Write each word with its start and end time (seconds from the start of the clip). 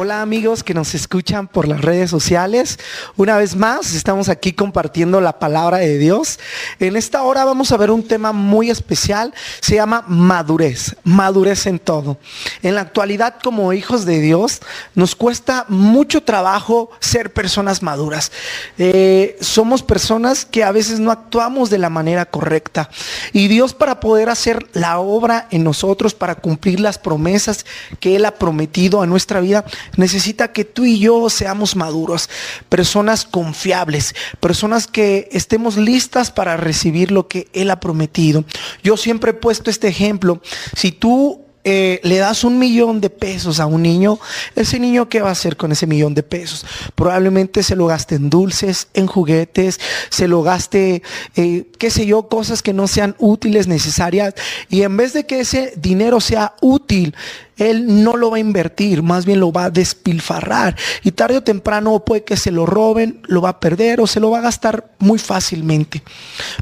Hola 0.00 0.22
amigos 0.22 0.62
que 0.62 0.74
nos 0.74 0.94
escuchan 0.94 1.48
por 1.48 1.66
las 1.66 1.80
redes 1.80 2.08
sociales. 2.08 2.78
Una 3.16 3.36
vez 3.36 3.56
más, 3.56 3.96
estamos 3.96 4.28
aquí 4.28 4.52
compartiendo 4.52 5.20
la 5.20 5.40
palabra 5.40 5.78
de 5.78 5.98
Dios. 5.98 6.38
En 6.78 6.94
esta 6.94 7.24
hora 7.24 7.44
vamos 7.44 7.72
a 7.72 7.76
ver 7.76 7.90
un 7.90 8.04
tema 8.04 8.30
muy 8.30 8.70
especial. 8.70 9.34
Se 9.58 9.74
llama 9.74 10.04
madurez. 10.06 10.94
Madurez 11.02 11.66
en 11.66 11.80
todo. 11.80 12.16
En 12.62 12.76
la 12.76 12.82
actualidad, 12.82 13.40
como 13.42 13.72
hijos 13.72 14.04
de 14.04 14.20
Dios, 14.20 14.60
nos 14.94 15.16
cuesta 15.16 15.64
mucho 15.66 16.22
trabajo 16.22 16.92
ser 17.00 17.32
personas 17.32 17.82
maduras. 17.82 18.30
Eh, 18.78 19.36
somos 19.40 19.82
personas 19.82 20.44
que 20.44 20.62
a 20.62 20.70
veces 20.70 21.00
no 21.00 21.10
actuamos 21.10 21.70
de 21.70 21.78
la 21.78 21.90
manera 21.90 22.26
correcta. 22.26 22.88
Y 23.32 23.48
Dios 23.48 23.74
para 23.74 23.98
poder 23.98 24.28
hacer 24.28 24.64
la 24.74 25.00
obra 25.00 25.48
en 25.50 25.64
nosotros, 25.64 26.14
para 26.14 26.36
cumplir 26.36 26.78
las 26.78 26.98
promesas 26.98 27.66
que 27.98 28.14
Él 28.14 28.26
ha 28.26 28.36
prometido 28.36 29.02
a 29.02 29.06
nuestra 29.08 29.40
vida, 29.40 29.64
necesita 29.96 30.52
que 30.52 30.64
tú 30.64 30.84
y 30.84 30.98
yo 30.98 31.28
seamos 31.30 31.76
maduros, 31.76 32.28
personas 32.68 33.24
confiables, 33.24 34.14
personas 34.40 34.86
que 34.86 35.28
estemos 35.32 35.76
listas 35.76 36.30
para 36.30 36.56
recibir 36.56 37.10
lo 37.10 37.28
que 37.28 37.48
Él 37.52 37.70
ha 37.70 37.80
prometido. 37.80 38.44
Yo 38.82 38.96
siempre 38.96 39.32
he 39.32 39.34
puesto 39.34 39.70
este 39.70 39.88
ejemplo. 39.88 40.40
Si 40.74 40.92
tú 40.92 41.47
eh, 41.70 42.00
le 42.02 42.18
das 42.18 42.44
un 42.44 42.58
millón 42.58 43.00
de 43.00 43.10
pesos 43.10 43.60
a 43.60 43.66
un 43.66 43.82
niño, 43.82 44.18
ese 44.56 44.78
niño 44.78 45.08
qué 45.08 45.20
va 45.20 45.28
a 45.28 45.32
hacer 45.32 45.56
con 45.56 45.72
ese 45.72 45.86
millón 45.86 46.14
de 46.14 46.22
pesos? 46.22 46.64
Probablemente 46.94 47.62
se 47.62 47.76
lo 47.76 47.86
gaste 47.86 48.14
en 48.14 48.30
dulces, 48.30 48.88
en 48.94 49.06
juguetes, 49.06 49.80
se 50.10 50.28
lo 50.28 50.42
gaste, 50.42 51.02
eh, 51.36 51.66
qué 51.78 51.90
sé 51.90 52.06
yo, 52.06 52.28
cosas 52.28 52.62
que 52.62 52.72
no 52.72 52.88
sean 52.88 53.14
útiles, 53.18 53.66
necesarias. 53.66 54.34
Y 54.68 54.82
en 54.82 54.96
vez 54.96 55.12
de 55.12 55.26
que 55.26 55.40
ese 55.40 55.72
dinero 55.76 56.20
sea 56.20 56.54
útil, 56.60 57.14
él 57.58 58.04
no 58.04 58.16
lo 58.16 58.30
va 58.30 58.36
a 58.36 58.40
invertir, 58.40 59.02
más 59.02 59.26
bien 59.26 59.40
lo 59.40 59.52
va 59.52 59.64
a 59.64 59.70
despilfarrar. 59.70 60.76
Y 61.02 61.10
tarde 61.12 61.38
o 61.38 61.42
temprano 61.42 62.04
puede 62.04 62.24
que 62.24 62.36
se 62.36 62.52
lo 62.52 62.66
roben, 62.66 63.20
lo 63.26 63.42
va 63.42 63.50
a 63.50 63.60
perder 63.60 64.00
o 64.00 64.06
se 64.06 64.20
lo 64.20 64.30
va 64.30 64.38
a 64.38 64.42
gastar 64.42 64.92
muy 64.98 65.18
fácilmente. 65.18 66.02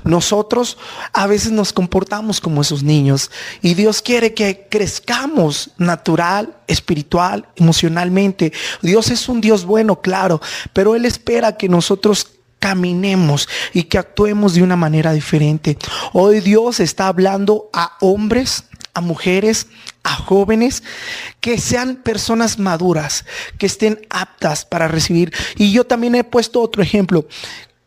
Nosotros 0.05 0.79
a 1.13 1.27
veces 1.27 1.53
nos 1.53 1.73
comportamos 1.73 2.41
como 2.41 2.63
esos 2.63 2.83
niños 2.83 3.31
y 3.61 3.75
Dios 3.75 4.01
quiere 4.01 4.33
que 4.33 4.67
crezcamos 4.71 4.96
natural, 5.79 6.57
espiritual, 6.67 7.49
emocionalmente. 7.57 8.53
Dios 8.83 9.11
es 9.11 9.29
un 9.29 9.41
Dios 9.41 9.65
bueno, 9.65 10.01
claro, 10.01 10.41
pero 10.73 10.95
Él 10.95 11.05
espera 11.05 11.57
que 11.57 11.69
nosotros 11.69 12.27
caminemos 12.59 13.49
y 13.73 13.85
que 13.85 13.99
actuemos 13.99 14.55
de 14.55 14.63
una 14.63 14.77
manera 14.77 15.13
diferente. 15.13 15.79
Hoy 16.13 16.41
Dios 16.41 16.81
está 16.81 17.09
hablando 17.09 17.69
a 17.73 17.97
hombres, 18.01 18.65
a 18.95 19.01
mujeres, 19.01 19.69
a 20.03 20.17
jóvenes, 20.17 20.83
que 21.41 21.59
sean 21.59 21.97
personas 21.97 22.59
maduras, 22.59 23.25
que 23.59 23.67
estén 23.67 24.01
aptas 24.09 24.65
para 24.65 24.89
recibir. 24.89 25.33
Y 25.57 25.73
yo 25.73 25.85
también 25.85 26.15
he 26.15 26.25
puesto 26.25 26.61
otro 26.63 26.83
ejemplo. 26.83 27.27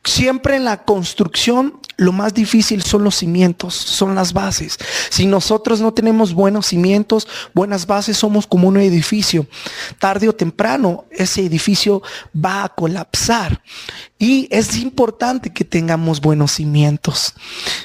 Siempre 0.04 0.56
en 0.56 0.66
la 0.66 0.84
construcción 0.84 1.79
lo 2.00 2.14
más 2.14 2.34
difícil 2.34 2.82
son 2.82 3.04
los 3.04 3.16
cimientos, 3.16 3.76
son 3.76 4.16
las 4.16 4.32
bases. 4.32 4.78
Si 5.10 5.26
nosotros 5.26 5.82
no 5.82 5.94
tenemos 5.94 6.34
buenos 6.34 6.68
cimientos, 6.68 7.28
buenas 7.54 7.86
bases, 7.86 8.16
somos 8.18 8.48
como 8.48 8.70
un 8.70 8.78
edificio. 8.78 9.46
Tarde 10.00 10.30
o 10.30 10.34
temprano 10.34 11.06
ese 11.12 11.46
edificio 11.46 12.02
va 12.34 12.64
a 12.64 12.70
colapsar. 12.70 13.62
Y 14.18 14.48
es 14.50 14.78
importante 14.78 15.52
que 15.52 15.66
tengamos 15.66 16.22
buenos 16.22 16.54
cimientos. 16.54 17.34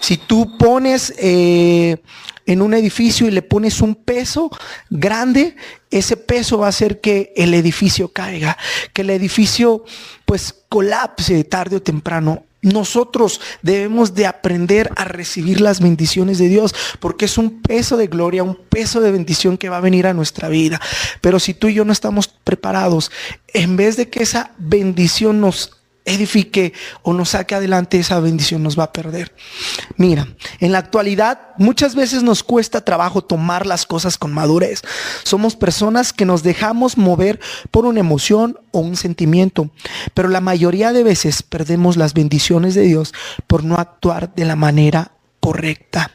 Si 0.01 0.17
tú 0.17 0.57
pones 0.59 1.13
eh, 1.19 2.01
en 2.47 2.63
un 2.63 2.73
edificio 2.75 3.27
y 3.27 3.33
le 3.33 3.43
pones 3.43 3.81
un 3.81 3.97
peso 3.97 4.49
grande, 4.91 5.57
ese 5.91 6.17
peso 6.17 6.59
va 6.59 6.67
a 6.67 6.69
hacer 6.71 7.01
que 7.01 7.33
el 7.37 7.53
edificio 7.53 8.13
caiga, 8.13 8.57
que 8.93 9.03
el 9.03 9.11
edificio 9.11 9.85
pues 10.25 10.55
colapse 10.69 11.43
tarde 11.43 11.77
o 11.77 11.83
temprano. 11.83 12.45
Nosotros 12.65 13.41
debemos 13.63 14.15
de 14.15 14.27
aprender 14.27 14.91
a 14.97 15.05
recibir 15.05 15.61
las 15.61 15.81
bendiciones 15.81 16.39
de 16.39 16.49
Dios 16.49 16.75
porque 16.99 17.27
es 17.27 17.39
un 17.39 17.63
peso 17.63 17.97
de 17.97 18.09
gloria, 18.09 18.43
un 18.43 18.57
peso 18.57 19.01
de 19.01 19.13
bendición 19.13 19.57
que 19.57 19.69
va 19.69 19.77
a 19.77 19.83
venir 19.83 20.07
a 20.07 20.15
nuestra 20.15 20.49
vida. 20.49 20.81
Pero 21.21 21.39
si 21.39 21.55
tú 21.55 21.69
y 21.69 21.75
yo 21.75 21.85
no 21.85 21.93
estamos 21.93 22.29
preparados, 22.29 23.13
en 23.53 23.77
vez 23.77 23.97
de 23.97 24.09
que 24.09 24.23
esa 24.23 24.53
bendición 24.59 25.41
nos 25.41 25.84
edifique 26.05 26.73
o 27.03 27.13
nos 27.13 27.31
saque 27.31 27.55
adelante, 27.55 27.99
esa 27.99 28.21
bendición 28.21 28.63
nos 28.63 28.79
va 28.79 28.85
a 28.85 28.93
perder. 28.93 29.35
Mira, 29.97 30.29
en 30.61 30.73
la 30.73 30.79
actualidad 30.79 31.41
muchas 31.57 31.95
veces 31.95 32.23
nos 32.23 32.43
cuesta 32.43 32.85
trabajo 32.85 33.23
tomar 33.23 33.67
las 33.67 33.87
cosas 33.87 34.19
con 34.19 34.33
madurez. 34.33 34.83
Somos 35.23 35.57
personas 35.57 36.13
que 36.13 36.27
nos 36.27 36.43
dejamos 36.43 36.99
mover 36.99 37.41
por 37.71 37.87
una 37.87 38.01
emoción 38.01 38.59
o 38.73 38.81
un 38.81 38.97
sentimiento, 38.97 39.71
pero 40.13 40.29
la 40.29 40.41
mayoría 40.41 40.93
de 40.93 41.05
veces 41.05 41.43
perdemos 41.43 41.97
las 41.97 42.15
bendiciones 42.15 42.75
de 42.75 42.83
Dios 42.83 43.15
por 43.47 43.65
no 43.65 43.77
actuar 43.77 44.35
de 44.35 44.45
la 44.45 44.57
manera 44.57 45.13
correcta. 45.41 46.11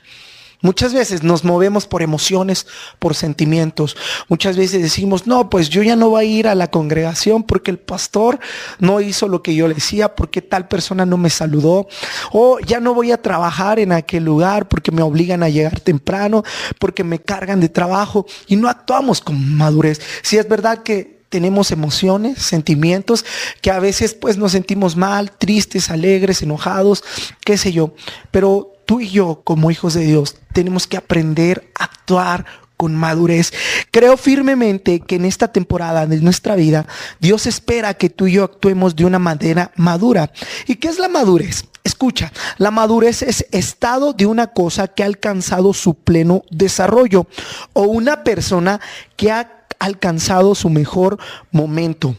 Muchas 0.61 0.93
veces 0.93 1.23
nos 1.23 1.45
movemos 1.45 1.87
por 1.87 2.01
emociones, 2.01 2.67
por 2.99 3.15
sentimientos. 3.15 3.95
Muchas 4.27 4.57
veces 4.57 4.81
decimos, 4.81 5.25
no, 5.25 5.49
pues 5.49 5.69
yo 5.69 5.83
ya 5.83 5.95
no 5.95 6.09
voy 6.09 6.25
a 6.25 6.27
ir 6.27 6.47
a 6.49 6.55
la 6.55 6.69
congregación 6.69 7.43
porque 7.43 7.71
el 7.71 7.79
pastor 7.79 8.39
no 8.77 8.99
hizo 8.99 9.29
lo 9.29 9.41
que 9.41 9.55
yo 9.55 9.69
le 9.69 9.75
decía, 9.75 10.15
porque 10.15 10.41
tal 10.41 10.67
persona 10.67 11.05
no 11.05 11.17
me 11.17 11.29
saludó. 11.29 11.87
O 12.33 12.59
ya 12.59 12.81
no 12.81 12.93
voy 12.93 13.11
a 13.11 13.21
trabajar 13.21 13.79
en 13.79 13.93
aquel 13.93 14.25
lugar 14.25 14.67
porque 14.67 14.91
me 14.91 15.01
obligan 15.01 15.43
a 15.43 15.49
llegar 15.49 15.79
temprano, 15.79 16.43
porque 16.77 17.05
me 17.05 17.19
cargan 17.19 17.61
de 17.61 17.69
trabajo 17.69 18.25
y 18.47 18.57
no 18.57 18.67
actuamos 18.67 19.21
con 19.21 19.55
madurez. 19.55 20.01
Si 20.23 20.37
es 20.37 20.49
verdad 20.49 20.83
que 20.83 21.19
tenemos 21.29 21.71
emociones, 21.71 22.39
sentimientos, 22.39 23.23
que 23.61 23.71
a 23.71 23.79
veces 23.79 24.13
pues 24.13 24.37
nos 24.37 24.51
sentimos 24.51 24.95
mal, 24.95 25.31
tristes, 25.31 25.89
alegres, 25.89 26.41
enojados, 26.41 27.03
qué 27.45 27.57
sé 27.57 27.71
yo. 27.71 27.93
Pero 28.31 28.73
tú 28.89 29.01
y 29.01 29.09
yo, 29.09 29.43
como 29.43 29.69
hijos 29.69 29.93
de 29.93 30.03
Dios, 30.03 30.37
tenemos 30.51 30.87
que 30.87 30.97
aprender 30.97 31.71
a 31.79 31.83
actuar 31.83 32.43
con 32.75 32.95
madurez. 32.95 33.53
Creo 33.91 34.17
firmemente 34.17 34.99
que 34.99 35.17
en 35.17 35.25
esta 35.25 35.49
temporada 35.49 36.07
de 36.07 36.19
nuestra 36.21 36.55
vida, 36.55 36.87
Dios 37.19 37.45
espera 37.45 37.93
que 37.93 38.09
tú 38.09 38.25
y 38.25 38.31
yo 38.31 38.45
actuemos 38.45 38.95
de 38.95 39.05
una 39.05 39.19
manera 39.19 39.71
madura. 39.75 40.31
¿Y 40.65 40.77
qué 40.77 40.87
es 40.87 40.97
la 40.97 41.07
madurez? 41.07 41.65
Escucha, 41.83 42.33
la 42.57 42.71
madurez 42.71 43.21
es 43.21 43.45
estado 43.51 44.13
de 44.13 44.25
una 44.25 44.47
cosa 44.47 44.87
que 44.87 45.03
ha 45.03 45.05
alcanzado 45.05 45.71
su 45.75 45.93
pleno 45.93 46.41
desarrollo 46.49 47.27
o 47.73 47.83
una 47.83 48.23
persona 48.23 48.81
que 49.15 49.31
ha 49.31 49.67
alcanzado 49.77 50.55
su 50.55 50.71
mejor 50.71 51.19
momento. 51.51 52.15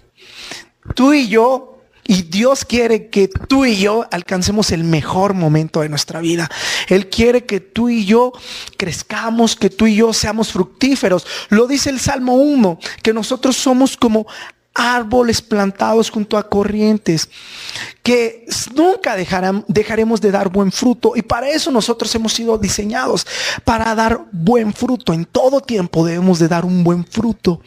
Tú 0.94 1.14
y 1.14 1.26
yo 1.26 1.69
y 2.10 2.22
Dios 2.22 2.64
quiere 2.64 3.06
que 3.06 3.28
tú 3.28 3.64
y 3.64 3.76
yo 3.76 4.04
alcancemos 4.10 4.72
el 4.72 4.82
mejor 4.82 5.32
momento 5.32 5.82
de 5.82 5.88
nuestra 5.88 6.20
vida. 6.20 6.50
Él 6.88 7.08
quiere 7.08 7.44
que 7.46 7.60
tú 7.60 7.88
y 7.88 8.04
yo 8.04 8.32
crezcamos, 8.76 9.54
que 9.54 9.70
tú 9.70 9.86
y 9.86 9.94
yo 9.94 10.12
seamos 10.12 10.50
fructíferos. 10.50 11.24
Lo 11.50 11.68
dice 11.68 11.88
el 11.88 12.00
Salmo 12.00 12.34
1, 12.34 12.80
que 13.04 13.12
nosotros 13.12 13.56
somos 13.56 13.96
como 13.96 14.26
árboles 14.74 15.42
plantados 15.42 16.10
junto 16.10 16.38
a 16.38 16.48
corrientes, 16.48 17.28
que 18.02 18.46
nunca 18.74 19.16
dejarán, 19.16 19.64
dejaremos 19.68 20.20
de 20.20 20.30
dar 20.30 20.48
buen 20.48 20.72
fruto. 20.72 21.12
Y 21.16 21.22
para 21.22 21.50
eso 21.50 21.70
nosotros 21.70 22.14
hemos 22.14 22.32
sido 22.32 22.56
diseñados, 22.56 23.26
para 23.64 23.94
dar 23.94 24.26
buen 24.32 24.72
fruto. 24.72 25.12
En 25.12 25.24
todo 25.24 25.60
tiempo 25.60 26.04
debemos 26.04 26.38
de 26.38 26.48
dar 26.48 26.64
un 26.64 26.82
buen 26.82 27.04
fruto. 27.04 27.60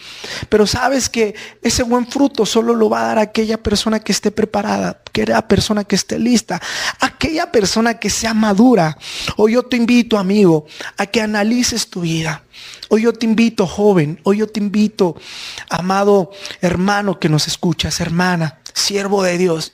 Pero 0.49 0.65
sabes 0.65 1.09
que 1.09 1.35
ese 1.61 1.83
buen 1.83 2.07
fruto 2.07 2.45
solo 2.45 2.73
lo 2.73 2.89
va 2.89 3.01
a 3.01 3.07
dar 3.07 3.19
aquella 3.19 3.61
persona 3.61 3.99
que 3.99 4.11
esté 4.11 4.31
preparada, 4.31 5.01
aquella 5.05 5.47
persona 5.47 5.83
que 5.83 5.95
esté 5.95 6.17
lista, 6.17 6.61
aquella 6.99 7.51
persona 7.51 7.99
que 7.99 8.09
sea 8.09 8.33
madura. 8.33 8.97
Hoy 9.37 9.53
yo 9.53 9.63
te 9.63 9.77
invito, 9.77 10.17
amigo, 10.17 10.65
a 10.97 11.05
que 11.05 11.21
analices 11.21 11.89
tu 11.89 12.01
vida. 12.01 12.43
Hoy 12.89 13.03
yo 13.03 13.13
te 13.13 13.25
invito, 13.25 13.65
joven, 13.67 14.19
hoy 14.23 14.37
yo 14.37 14.47
te 14.47 14.59
invito, 14.59 15.15
amado 15.69 16.31
hermano 16.61 17.19
que 17.19 17.29
nos 17.29 17.47
escuchas, 17.47 17.99
hermana, 17.99 18.59
siervo 18.73 19.23
de 19.23 19.37
Dios, 19.37 19.73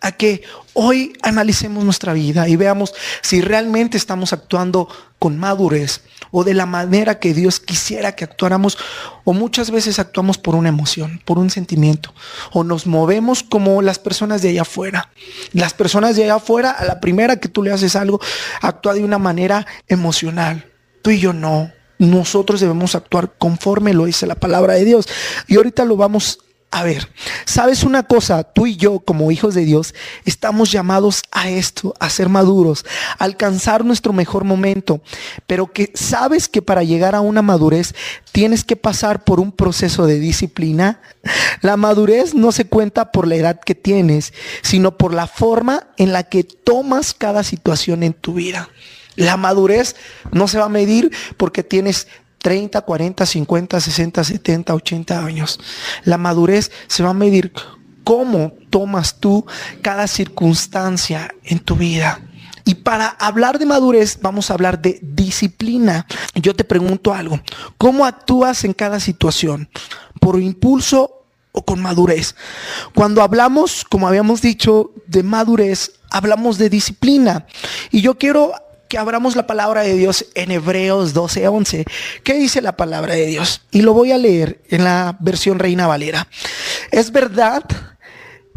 a 0.00 0.12
que 0.12 0.42
hoy 0.72 1.12
analicemos 1.22 1.84
nuestra 1.84 2.12
vida 2.12 2.48
y 2.48 2.56
veamos 2.56 2.94
si 3.22 3.40
realmente 3.40 3.96
estamos 3.96 4.32
actuando 4.32 4.88
con 5.18 5.38
madurez 5.38 6.02
o 6.30 6.44
de 6.44 6.54
la 6.54 6.64
manera 6.64 7.18
que 7.18 7.34
Dios 7.34 7.60
quisiera 7.60 8.12
que 8.12 8.24
actuáramos 8.24 8.78
o 9.24 9.32
muchas 9.32 9.70
veces 9.70 9.98
actuamos 9.98 10.38
por 10.38 10.54
una 10.54 10.70
emoción, 10.70 11.20
por 11.24 11.38
un 11.38 11.50
sentimiento 11.50 12.14
o 12.52 12.64
nos 12.64 12.86
movemos 12.86 13.42
como 13.42 13.82
las 13.82 13.98
personas 13.98 14.40
de 14.42 14.50
allá 14.50 14.62
afuera. 14.62 15.10
Las 15.52 15.74
personas 15.74 16.16
de 16.16 16.24
allá 16.24 16.36
afuera, 16.36 16.70
a 16.70 16.84
la 16.84 17.00
primera 17.00 17.36
que 17.36 17.48
tú 17.48 17.62
le 17.62 17.72
haces 17.72 17.96
algo, 17.96 18.20
actúa 18.62 18.94
de 18.94 19.04
una 19.04 19.18
manera 19.18 19.66
emocional. 19.88 20.70
Tú 21.02 21.10
y 21.10 21.18
yo 21.18 21.32
no 21.32 21.70
nosotros 22.00 22.60
debemos 22.60 22.94
actuar 22.94 23.34
conforme 23.38 23.92
lo 23.92 24.06
dice 24.06 24.26
la 24.26 24.34
palabra 24.34 24.74
de 24.74 24.86
Dios. 24.86 25.06
Y 25.46 25.56
ahorita 25.56 25.84
lo 25.84 25.96
vamos 25.96 26.40
A 26.72 26.84
ver, 26.84 27.08
¿sabes 27.46 27.82
una 27.82 28.04
cosa? 28.04 28.44
Tú 28.44 28.68
y 28.68 28.76
yo, 28.76 29.00
como 29.00 29.32
hijos 29.32 29.56
de 29.56 29.64
Dios, 29.64 29.92
estamos 30.24 30.70
llamados 30.70 31.24
a 31.32 31.50
esto, 31.50 31.94
a 31.98 32.08
ser 32.10 32.28
maduros, 32.28 32.86
a 33.18 33.24
alcanzar 33.24 33.84
nuestro 33.84 34.12
mejor 34.12 34.44
momento, 34.44 35.02
pero 35.48 35.72
que 35.72 35.90
sabes 35.94 36.48
que 36.48 36.62
para 36.62 36.84
llegar 36.84 37.16
a 37.16 37.22
una 37.22 37.42
madurez 37.42 37.92
tienes 38.30 38.62
que 38.62 38.76
pasar 38.76 39.24
por 39.24 39.40
un 39.40 39.50
proceso 39.50 40.06
de 40.06 40.20
disciplina. 40.20 41.00
La 41.60 41.76
madurez 41.76 42.34
no 42.34 42.52
se 42.52 42.66
cuenta 42.66 43.10
por 43.10 43.26
la 43.26 43.34
edad 43.34 43.58
que 43.58 43.74
tienes, 43.74 44.32
sino 44.62 44.96
por 44.96 45.12
la 45.12 45.26
forma 45.26 45.88
en 45.96 46.12
la 46.12 46.22
que 46.22 46.44
tomas 46.44 47.14
cada 47.14 47.42
situación 47.42 48.04
en 48.04 48.12
tu 48.12 48.34
vida. 48.34 48.68
La 49.16 49.36
madurez 49.36 49.96
no 50.32 50.48
se 50.48 50.58
va 50.58 50.66
a 50.66 50.70
medir 50.70 51.10
porque 51.36 51.62
tienes 51.62 52.06
30, 52.38 52.80
40, 52.80 53.26
50, 53.26 53.80
60, 53.80 54.24
70, 54.24 54.74
80 54.74 55.24
años. 55.24 55.60
La 56.04 56.18
madurez 56.18 56.70
se 56.86 57.02
va 57.02 57.10
a 57.10 57.14
medir 57.14 57.52
cómo 58.04 58.54
tomas 58.70 59.20
tú 59.20 59.46
cada 59.82 60.06
circunstancia 60.06 61.34
en 61.44 61.58
tu 61.58 61.76
vida. 61.76 62.20
Y 62.64 62.76
para 62.76 63.08
hablar 63.08 63.58
de 63.58 63.66
madurez 63.66 64.18
vamos 64.20 64.50
a 64.50 64.54
hablar 64.54 64.80
de 64.80 64.98
disciplina. 65.02 66.06
Yo 66.34 66.54
te 66.54 66.64
pregunto 66.64 67.12
algo, 67.12 67.40
¿cómo 67.78 68.04
actúas 68.04 68.64
en 68.64 68.72
cada 68.72 69.00
situación? 69.00 69.68
¿Por 70.20 70.40
impulso 70.40 71.24
o 71.52 71.64
con 71.64 71.80
madurez? 71.80 72.36
Cuando 72.94 73.22
hablamos, 73.22 73.84
como 73.84 74.06
habíamos 74.06 74.40
dicho, 74.40 74.92
de 75.06 75.22
madurez, 75.22 75.92
hablamos 76.10 76.58
de 76.58 76.70
disciplina. 76.70 77.46
Y 77.90 78.02
yo 78.02 78.18
quiero 78.18 78.52
que 78.90 78.98
abramos 78.98 79.36
la 79.36 79.46
palabra 79.46 79.82
de 79.82 79.94
Dios 79.94 80.26
en 80.34 80.50
Hebreos 80.50 81.14
12, 81.14 81.46
11. 81.46 81.84
¿Qué 82.24 82.34
dice 82.34 82.60
la 82.60 82.76
palabra 82.76 83.14
de 83.14 83.26
Dios? 83.26 83.62
Y 83.70 83.82
lo 83.82 83.94
voy 83.94 84.10
a 84.10 84.18
leer 84.18 84.60
en 84.68 84.82
la 84.82 85.16
versión 85.20 85.60
Reina 85.60 85.86
Valera. 85.86 86.26
Es 86.90 87.12
verdad 87.12 87.62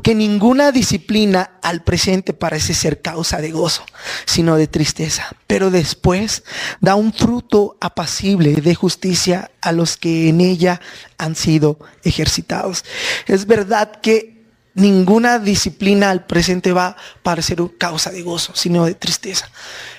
que 0.02 0.16
ninguna 0.16 0.72
disciplina 0.72 1.60
al 1.62 1.84
presente 1.84 2.34
parece 2.34 2.74
ser 2.74 3.04
causa 3.04 3.42
de 3.42 3.52
gozo, 3.52 3.86
sino 4.26 4.56
de 4.56 4.66
tristeza, 4.66 5.36
pero 5.46 5.70
después 5.70 6.44
da 6.82 6.96
un 6.96 7.14
fruto 7.14 7.78
apacible 7.80 8.56
de 8.56 8.74
justicia 8.74 9.52
a 9.62 9.72
los 9.72 9.98
que 9.98 10.30
en 10.30 10.42
ella 10.42 10.82
han 11.20 11.36
sido 11.36 11.78
ejercitados. 12.04 12.84
Es 13.28 13.46
verdad 13.46 14.02
que 14.02 14.33
ninguna 14.76 15.40
disciplina 15.40 16.10
al 16.10 16.26
presente 16.26 16.72
va 16.72 16.88
a 16.88 16.96
parecer 17.22 17.60
causa 17.78 18.12
de 18.12 18.22
gozo, 18.22 18.54
sino 18.56 18.86
de 18.86 18.96
tristeza. 18.96 19.50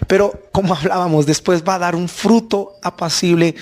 Pero 0.07 0.49
como 0.53 0.75
hablábamos, 0.75 1.27
después 1.27 1.65
va 1.67 1.77
a 1.77 1.81
dar 1.81 1.97
un 1.97 2.09
fruto 2.09 2.77
apacible 2.83 3.55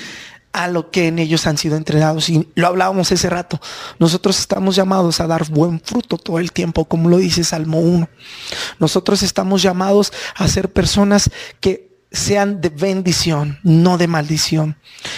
a 0.53 0.69
lo 0.69 0.91
que 0.91 1.09
en 1.09 1.19
ellos 1.19 1.47
han 1.47 1.57
sido 1.57 1.77
entrenados. 1.77 2.29
Y 2.29 2.49
lo 2.55 2.67
hablábamos 2.67 3.11
ese 3.11 3.31
rato. 3.31 3.61
Nosotros 3.99 4.39
estamos 4.39 4.77
llamados 4.77 5.21
a 5.21 5.27
dar 5.27 5.49
buen 5.49 5.81
fruto 5.81 6.19
todo 6.19 6.39
el 6.39 6.53
tiempo, 6.53 6.85
como 6.85 7.09
lo 7.09 7.19
dice 7.19 7.45
Salmo 7.45 7.81
1. 7.81 8.09
Nosotros 8.79 9.23
estamos 9.23 9.63
llamados 9.63 10.13
a 10.35 10.47
ser 10.49 10.71
personas 10.71 11.31
que 11.61 11.92
sean 12.13 12.61
de 12.61 12.69
bendición, 12.69 13.59
no 13.63 13.99
de 13.99 14.07
maldición. 14.07 14.77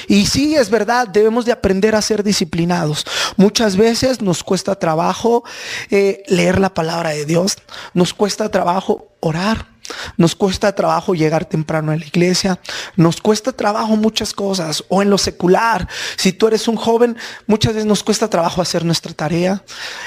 Y 0.09 0.27
sí, 0.27 0.55
es 0.55 0.71
verdad, 0.71 1.09
debemos 1.09 1.45
de 1.45 1.53
aprender 1.53 1.95
a 1.95 2.03
ser 2.03 2.23
disciplinados. 2.23 3.05
Muchas 3.37 3.77
veces 3.77 4.23
nos 4.23 4.45
cuesta 4.45 4.75
trabajo 4.77 5.45
eh, 5.91 6.23
leer 6.29 6.59
la 6.59 6.73
palabra 6.73 7.11
de 7.11 7.25
Dios, 7.25 7.59
nos 7.93 8.15
cuesta 8.15 8.49
trabajo 8.51 9.09
orar, 9.21 9.75
nos 10.17 10.35
cuesta 10.35 10.75
trabajo 10.75 11.15
llegar 11.15 11.45
temprano 11.45 11.93
a 11.93 11.97
la 11.97 12.05
iglesia, 12.05 12.59
nos 12.97 13.21
cuesta 13.21 13.53
trabajo 13.53 13.97
muchas 13.97 14.33
cosas, 14.33 14.85
o 14.89 15.03
en 15.03 15.11
lo 15.11 15.19
secular. 15.19 15.89
Si 16.17 16.33
tú 16.33 16.47
eres 16.47 16.69
un 16.69 16.77
joven, 16.77 17.17
muchas 17.47 17.75
veces 17.75 17.87
nos 17.87 18.03
cuesta 18.03 18.31
trabajo 18.31 18.63
hacer 18.63 18.85
nuestra 18.85 19.13
tarea, 19.13 19.63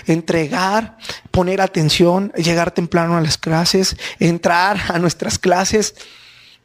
entregar, 0.05 0.97
poner 1.31 1.61
atención, 1.61 2.31
llegar 2.35 2.71
temprano 2.71 3.17
a 3.17 3.21
las 3.21 3.37
clases, 3.37 3.97
entrar 4.19 4.79
a 4.89 4.99
nuestras 4.99 5.37
clases. 5.37 5.95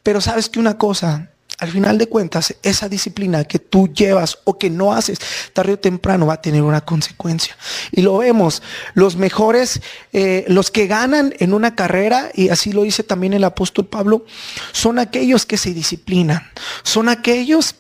Pero 0.03 0.21
sabes 0.21 0.49
que 0.49 0.59
una 0.59 0.79
cosa, 0.79 1.31
al 1.59 1.71
final 1.71 1.99
de 1.99 2.09
cuentas, 2.09 2.55
esa 2.63 2.89
disciplina 2.89 3.45
que 3.45 3.59
tú 3.59 3.89
llevas 3.89 4.39
o 4.45 4.59
que 4.59 4.69
no 4.69 4.93
haces, 4.93 5.21
tarde 5.53 5.75
o 5.75 5.79
temprano 5.79 6.27
va 6.27 6.35
a 6.35 6.43
tener 6.43 6.63
una 6.63 6.81
consecuencia. 6.81 7.57
Y 7.93 8.03
lo 8.03 8.19
vemos, 8.19 8.63
los 8.95 9.17
mejores, 9.17 9.81
eh, 10.13 10.45
los 10.49 10.71
que 10.71 10.87
ganan 10.87 11.35
en 11.39 11.55
una 11.55 11.75
carrera, 11.75 12.31
y 12.35 12.49
así 12.49 12.73
lo 12.73 12.83
dice 12.83 13.05
también 13.05 13.33
el 13.33 13.45
apóstol 13.45 13.87
Pablo, 13.87 14.27
son 14.73 14.99
aquellos 14.99 15.47
que 15.47 15.57
se 15.57 15.73
disciplinan, 15.73 16.43
son 16.83 17.09
aquellos 17.09 17.77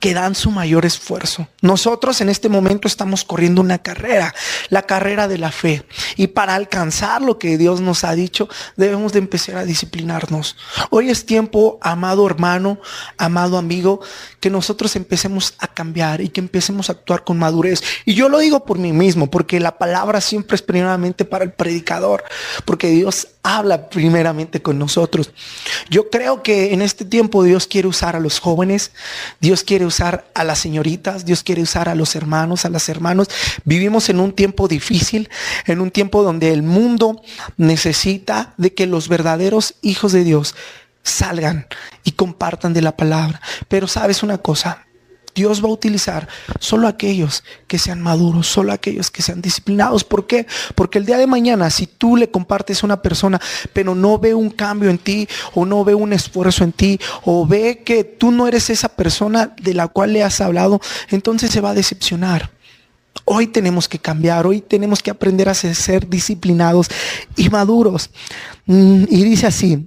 que 0.00 0.14
dan 0.14 0.34
su 0.34 0.50
mayor 0.50 0.84
esfuerzo. 0.84 1.48
Nosotros 1.62 2.20
en 2.20 2.28
este 2.28 2.48
momento 2.48 2.88
estamos 2.88 3.24
corriendo 3.24 3.60
una 3.60 3.78
carrera, 3.78 4.34
la 4.68 4.82
carrera 4.82 5.28
de 5.28 5.38
la 5.38 5.50
fe. 5.50 5.84
Y 6.16 6.28
para 6.28 6.54
alcanzar 6.54 7.22
lo 7.22 7.38
que 7.38 7.58
Dios 7.58 7.80
nos 7.80 8.04
ha 8.04 8.14
dicho, 8.14 8.48
debemos 8.76 9.12
de 9.12 9.18
empezar 9.18 9.56
a 9.56 9.64
disciplinarnos. 9.64 10.56
Hoy 10.90 11.10
es 11.10 11.26
tiempo, 11.26 11.78
amado 11.80 12.26
hermano, 12.26 12.78
amado 13.18 13.58
amigo, 13.58 14.00
que 14.40 14.50
nosotros 14.50 14.96
empecemos 14.96 15.54
a 15.58 15.68
cambiar 15.68 16.20
y 16.20 16.28
que 16.28 16.40
empecemos 16.40 16.88
a 16.88 16.92
actuar 16.92 17.24
con 17.24 17.38
madurez. 17.38 17.82
Y 18.04 18.14
yo 18.14 18.28
lo 18.28 18.38
digo 18.38 18.64
por 18.64 18.78
mí 18.78 18.92
mismo, 18.92 19.30
porque 19.30 19.60
la 19.60 19.78
palabra 19.78 20.20
siempre 20.20 20.56
es 20.56 20.62
primeramente 20.62 21.24
para 21.24 21.44
el 21.44 21.52
predicador, 21.52 22.24
porque 22.64 22.88
Dios 22.88 23.28
habla 23.46 23.88
primeramente 23.88 24.60
con 24.60 24.76
nosotros. 24.76 25.30
Yo 25.88 26.10
creo 26.10 26.42
que 26.42 26.74
en 26.74 26.82
este 26.82 27.04
tiempo 27.04 27.44
Dios 27.44 27.68
quiere 27.68 27.86
usar 27.86 28.16
a 28.16 28.20
los 28.20 28.40
jóvenes, 28.40 28.90
Dios 29.40 29.62
quiere 29.62 29.86
usar 29.86 30.26
a 30.34 30.42
las 30.42 30.58
señoritas, 30.58 31.24
Dios 31.24 31.44
quiere 31.44 31.62
usar 31.62 31.88
a 31.88 31.94
los 31.94 32.16
hermanos, 32.16 32.64
a 32.64 32.70
las 32.70 32.88
hermanos. 32.88 33.28
Vivimos 33.64 34.08
en 34.08 34.18
un 34.18 34.32
tiempo 34.32 34.66
difícil, 34.66 35.30
en 35.66 35.80
un 35.80 35.92
tiempo 35.92 36.24
donde 36.24 36.52
el 36.52 36.64
mundo 36.64 37.22
necesita 37.56 38.52
de 38.56 38.74
que 38.74 38.86
los 38.86 39.08
verdaderos 39.08 39.74
hijos 39.80 40.10
de 40.10 40.24
Dios 40.24 40.56
salgan 41.04 41.68
y 42.02 42.12
compartan 42.12 42.74
de 42.74 42.82
la 42.82 42.96
palabra. 42.96 43.40
Pero 43.68 43.86
sabes 43.86 44.24
una 44.24 44.38
cosa, 44.38 44.86
Dios 45.36 45.62
va 45.62 45.68
a 45.68 45.72
utilizar 45.72 46.26
solo 46.58 46.88
aquellos 46.88 47.44
que 47.68 47.78
sean 47.78 48.00
maduros, 48.00 48.46
solo 48.46 48.72
aquellos 48.72 49.10
que 49.10 49.20
sean 49.20 49.42
disciplinados. 49.42 50.02
¿Por 50.02 50.26
qué? 50.26 50.46
Porque 50.74 50.98
el 50.98 51.04
día 51.04 51.18
de 51.18 51.26
mañana, 51.26 51.68
si 51.68 51.86
tú 51.86 52.16
le 52.16 52.30
compartes 52.30 52.82
a 52.82 52.86
una 52.86 53.02
persona, 53.02 53.38
pero 53.74 53.94
no 53.94 54.18
ve 54.18 54.34
un 54.34 54.48
cambio 54.48 54.88
en 54.88 54.96
ti, 54.96 55.28
o 55.54 55.66
no 55.66 55.84
ve 55.84 55.94
un 55.94 56.14
esfuerzo 56.14 56.64
en 56.64 56.72
ti, 56.72 56.98
o 57.24 57.46
ve 57.46 57.82
que 57.84 58.02
tú 58.02 58.30
no 58.30 58.48
eres 58.48 58.70
esa 58.70 58.88
persona 58.88 59.54
de 59.60 59.74
la 59.74 59.88
cual 59.88 60.14
le 60.14 60.24
has 60.24 60.40
hablado, 60.40 60.80
entonces 61.10 61.50
se 61.50 61.60
va 61.60 61.70
a 61.70 61.74
decepcionar. 61.74 62.50
Hoy 63.26 63.46
tenemos 63.46 63.88
que 63.88 63.98
cambiar, 63.98 64.46
hoy 64.46 64.62
tenemos 64.62 65.02
que 65.02 65.10
aprender 65.10 65.50
a 65.50 65.54
ser 65.54 66.08
disciplinados 66.08 66.88
y 67.36 67.50
maduros. 67.50 68.10
Mm, 68.64 69.04
y 69.10 69.24
dice 69.24 69.46
así, 69.46 69.86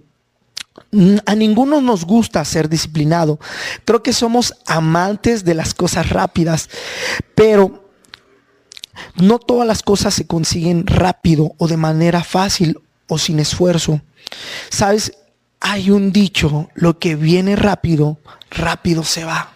a 1.25 1.35
ninguno 1.35 1.81
nos 1.81 2.05
gusta 2.05 2.43
ser 2.45 2.69
disciplinado. 2.69 3.39
Creo 3.85 4.03
que 4.03 4.13
somos 4.13 4.55
amantes 4.65 5.43
de 5.43 5.53
las 5.53 5.73
cosas 5.73 6.09
rápidas, 6.09 6.69
pero 7.35 7.89
no 9.15 9.39
todas 9.39 9.67
las 9.67 9.83
cosas 9.83 10.13
se 10.13 10.27
consiguen 10.27 10.85
rápido 10.87 11.53
o 11.57 11.67
de 11.67 11.77
manera 11.77 12.23
fácil 12.23 12.79
o 13.07 13.17
sin 13.17 13.39
esfuerzo. 13.39 14.01
Sabes, 14.69 15.13
hay 15.59 15.91
un 15.91 16.11
dicho, 16.11 16.69
lo 16.73 16.99
que 16.99 17.15
viene 17.15 17.55
rápido, 17.55 18.17
rápido 18.49 19.03
se 19.03 19.25
va. 19.25 19.53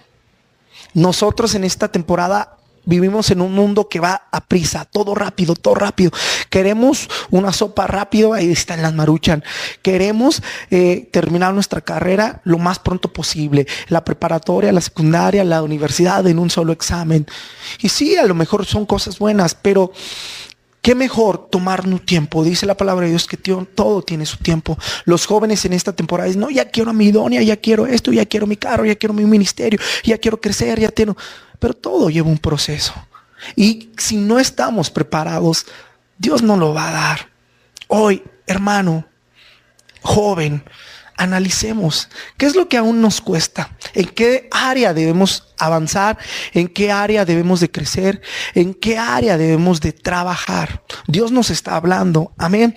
Nosotros 0.94 1.56
en 1.56 1.64
esta 1.64 1.88
temporada 1.88 2.58
Vivimos 2.86 3.32
en 3.32 3.42
un 3.42 3.54
mundo 3.54 3.88
que 3.88 4.00
va 4.00 4.28
a 4.32 4.42
prisa, 4.46 4.86
todo 4.86 5.16
rápido, 5.16 5.56
todo 5.56 5.76
rápido. 5.76 6.12
Queremos 6.50 7.10
una 7.32 7.54
sopa 7.54 7.88
rápido, 7.88 8.34
ahí 8.34 8.52
está 8.52 8.74
en 8.74 8.82
las 8.82 8.94
maruchan. 8.94 9.44
Queremos 9.82 10.44
eh, 10.70 11.10
terminar 11.12 11.54
nuestra 11.54 11.82
carrera 11.82 12.42
lo 12.44 12.58
más 12.58 12.80
pronto 12.80 13.12
posible. 13.12 13.68
La 13.88 14.04
preparatoria, 14.04 14.72
la 14.72 14.82
secundaria, 14.82 15.44
la 15.44 15.64
universidad 15.64 16.28
en 16.28 16.40
un 16.40 16.50
solo 16.50 16.74
examen. 16.74 17.26
Y 17.82 17.90
sí, 17.90 18.18
a 18.18 18.26
lo 18.26 18.36
mejor 18.36 18.66
son 18.66 18.86
cosas 18.86 19.18
buenas, 19.20 19.56
pero 19.56 19.92
Qué 20.84 20.96
mejor 20.96 21.48
tomar 21.50 21.88
un 21.88 21.98
tiempo. 22.00 22.44
Dice 22.44 22.66
la 22.66 22.76
palabra 22.76 23.06
de 23.06 23.12
Dios 23.12 23.26
que 23.26 23.38
todo 23.38 24.02
tiene 24.02 24.26
su 24.26 24.36
tiempo. 24.36 24.78
Los 25.06 25.26
jóvenes 25.26 25.64
en 25.64 25.72
esta 25.72 25.94
temporada 25.94 26.28
dicen, 26.28 26.42
no, 26.42 26.50
ya 26.50 26.66
quiero 26.66 26.90
a 26.90 26.94
mi 26.94 27.06
idónea, 27.06 27.42
ya 27.42 27.56
quiero 27.56 27.88
esto, 27.88 28.12
ya 28.12 28.26
quiero 28.26 28.48
mi 28.48 28.58
carro, 28.58 28.84
ya 28.84 28.96
quiero 28.96 29.14
mi 29.14 29.24
ministerio, 29.24 29.80
ya 30.04 30.18
quiero 30.18 30.42
crecer, 30.42 30.82
ya 30.82 30.90
tengo 30.90 31.16
pero 31.64 31.74
todo 31.74 32.10
lleva 32.10 32.28
un 32.28 32.40
proceso. 32.40 32.94
Y 33.56 33.92
si 33.98 34.18
no 34.18 34.38
estamos 34.38 34.90
preparados, 34.90 35.66
Dios 36.18 36.42
no 36.42 36.58
lo 36.58 36.74
va 36.74 36.90
a 36.90 36.92
dar. 36.92 37.30
Hoy, 37.88 38.22
hermano, 38.46 39.06
joven, 40.02 40.66
analicemos 41.16 42.10
qué 42.36 42.48
es 42.48 42.58
lo 42.58 42.68
que 42.68 42.76
aún 42.76 43.00
nos 43.00 43.22
cuesta, 43.22 43.78
en 43.94 44.08
qué 44.08 44.50
área 44.52 44.94
debemos 44.94 45.54
avanzar, 45.58 46.18
en 46.52 46.68
qué 46.68 46.92
área 46.92 47.24
debemos 47.24 47.62
de 47.62 47.72
crecer, 47.72 48.22
en 48.56 48.74
qué 48.74 48.98
área 48.98 49.38
debemos 49.38 49.80
de 49.80 49.94
trabajar. 49.94 50.84
Dios 51.08 51.32
nos 51.32 51.50
está 51.50 51.78
hablando. 51.78 52.34
Amén. 52.38 52.76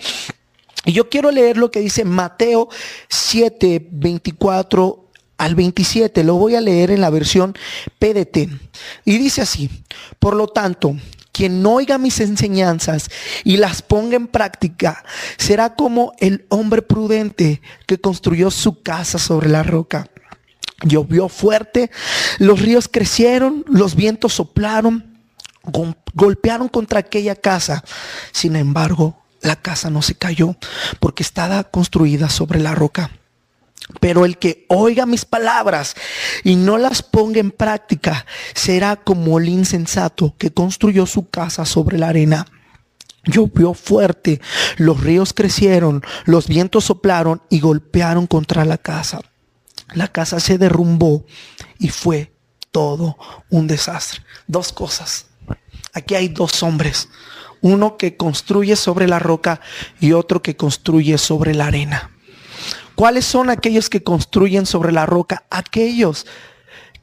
Y 0.85 0.93
yo 0.93 1.09
quiero 1.09 1.29
leer 1.29 1.57
lo 1.57 1.71
que 1.71 1.81
dice 1.81 2.05
Mateo 2.05 2.69
7, 3.09 3.85
24 3.91 5.06
al 5.37 5.55
27. 5.55 6.23
Lo 6.23 6.35
voy 6.35 6.55
a 6.55 6.61
leer 6.61 6.91
en 6.91 7.01
la 7.01 7.09
versión 7.09 7.55
PDT. 7.99 8.49
Y 9.05 9.17
dice 9.17 9.41
así, 9.41 9.69
por 10.19 10.35
lo 10.35 10.47
tanto, 10.47 10.95
quien 11.31 11.63
oiga 11.65 11.99
mis 11.99 12.19
enseñanzas 12.19 13.09
y 13.43 13.57
las 13.57 13.83
ponga 13.83 14.15
en 14.15 14.27
práctica, 14.27 15.03
será 15.37 15.75
como 15.75 16.13
el 16.17 16.45
hombre 16.49 16.81
prudente 16.81 17.61
que 17.85 17.99
construyó 17.99 18.49
su 18.49 18.81
casa 18.81 19.19
sobre 19.19 19.49
la 19.49 19.63
roca. 19.63 20.09
Llovió 20.83 21.29
fuerte, 21.29 21.91
los 22.39 22.59
ríos 22.59 22.87
crecieron, 22.87 23.65
los 23.67 23.95
vientos 23.95 24.33
soplaron, 24.33 25.19
golpearon 26.13 26.69
contra 26.69 26.99
aquella 26.99 27.35
casa. 27.35 27.83
Sin 28.31 28.55
embargo, 28.55 29.23
la 29.41 29.55
casa 29.55 29.89
no 29.89 30.01
se 30.01 30.15
cayó 30.15 30.55
porque 30.99 31.23
estaba 31.23 31.63
construida 31.65 32.29
sobre 32.29 32.59
la 32.59 32.73
roca. 32.73 33.11
Pero 33.99 34.25
el 34.25 34.37
que 34.37 34.65
oiga 34.67 35.05
mis 35.05 35.25
palabras 35.25 35.95
y 36.43 36.55
no 36.55 36.77
las 36.77 37.01
ponga 37.01 37.39
en 37.39 37.51
práctica 37.51 38.25
será 38.53 38.97
como 38.97 39.39
el 39.39 39.47
insensato 39.47 40.35
que 40.37 40.51
construyó 40.51 41.05
su 41.05 41.29
casa 41.29 41.65
sobre 41.65 41.97
la 41.97 42.09
arena. 42.09 42.45
Llovió 43.23 43.73
fuerte, 43.73 44.41
los 44.77 45.01
ríos 45.01 45.33
crecieron, 45.33 46.01
los 46.25 46.47
vientos 46.47 46.85
soplaron 46.85 47.41
y 47.49 47.59
golpearon 47.59 48.27
contra 48.27 48.65
la 48.65 48.77
casa. 48.77 49.21
La 49.93 50.07
casa 50.09 50.39
se 50.39 50.57
derrumbó 50.57 51.25
y 51.79 51.89
fue 51.89 52.33
todo 52.71 53.17
un 53.49 53.67
desastre. 53.67 54.21
Dos 54.47 54.71
cosas. 54.71 55.27
Aquí 55.93 56.15
hay 56.15 56.27
dos 56.29 56.61
hombres. 56.63 57.09
Uno 57.61 57.97
que 57.97 58.17
construye 58.17 58.75
sobre 58.75 59.07
la 59.07 59.19
roca 59.19 59.61
y 59.99 60.11
otro 60.11 60.41
que 60.41 60.55
construye 60.55 61.17
sobre 61.17 61.53
la 61.53 61.67
arena. 61.67 62.11
¿Cuáles 62.97 63.25
son 63.25 63.51
aquellos 63.51 63.91
que 63.91 64.01
construyen 64.01 64.65
sobre 64.65 64.91
la 64.91 65.05
roca? 65.05 65.43
Aquellos 65.51 66.25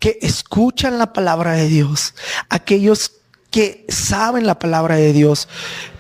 que 0.01 0.19
escuchan 0.23 0.99
la 0.99 1.13
palabra 1.13 1.53
de 1.53 1.69
Dios, 1.69 2.17
aquellos 2.49 3.13
que 3.53 3.87
saben 3.89 4.45
la 4.45 4.59
palabra 4.59 4.97
de 4.97 5.13
Dios, 5.13 5.49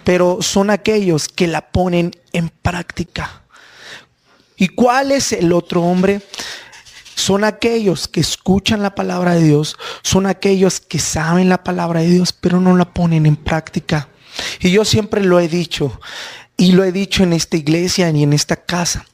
pero 0.03 0.39
son 0.43 0.71
aquellos 0.71 1.29
que 1.29 1.47
la 1.47 1.71
ponen 1.71 2.11
en 2.33 2.49
práctica. 2.49 3.45
¿Y 4.57 4.67
cuál 4.67 5.13
es 5.13 5.31
el 5.31 5.53
otro 5.53 5.83
hombre? 5.83 6.23
Son 7.15 7.45
aquellos 7.45 8.09
que 8.09 8.19
escuchan 8.19 8.83
la 8.83 8.97
palabra 8.97 9.37
de 9.37 9.45
Dios, 9.45 9.77
son 10.03 10.27
aquellos 10.27 10.81
que 10.81 10.99
saben 10.99 11.49
la 11.49 11.63
palabra 11.63 12.01
de 12.01 12.09
Dios, 12.09 12.33
pero 12.33 12.59
no 12.59 12.77
la 12.77 12.93
ponen 12.93 13.27
en 13.27 13.37
práctica. 13.37 14.09
Y 14.59 14.73
yo 14.73 14.85
siempre 14.85 15.23
lo 15.23 15.39
he 15.39 15.47
dicho, 15.47 16.01
y 16.57 16.73
lo 16.73 16.83
he 16.83 16.91
dicho 16.91 17.23
en 17.23 17.33
esta 17.33 17.57
iglesia 17.57 18.11
y 18.11 18.25
en 18.25 18.33
esta 18.33 18.57
casa 18.57 19.07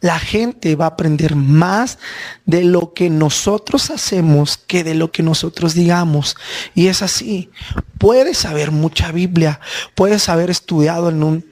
la 0.00 0.18
gente 0.18 0.76
va 0.76 0.86
a 0.86 0.88
aprender 0.88 1.36
más 1.36 1.98
de 2.46 2.64
lo 2.64 2.92
que 2.94 3.10
nosotros 3.10 3.90
hacemos 3.90 4.56
que 4.56 4.84
de 4.84 4.94
lo 4.94 5.10
que 5.12 5.22
nosotros 5.22 5.74
digamos. 5.74 6.36
Y 6.74 6.88
es 6.88 7.02
así. 7.02 7.50
Puedes 7.98 8.38
saber 8.38 8.70
mucha 8.70 9.12
Biblia, 9.12 9.60
puedes 9.94 10.28
haber 10.28 10.50
estudiado 10.50 11.08
en 11.08 11.22
un 11.22 11.46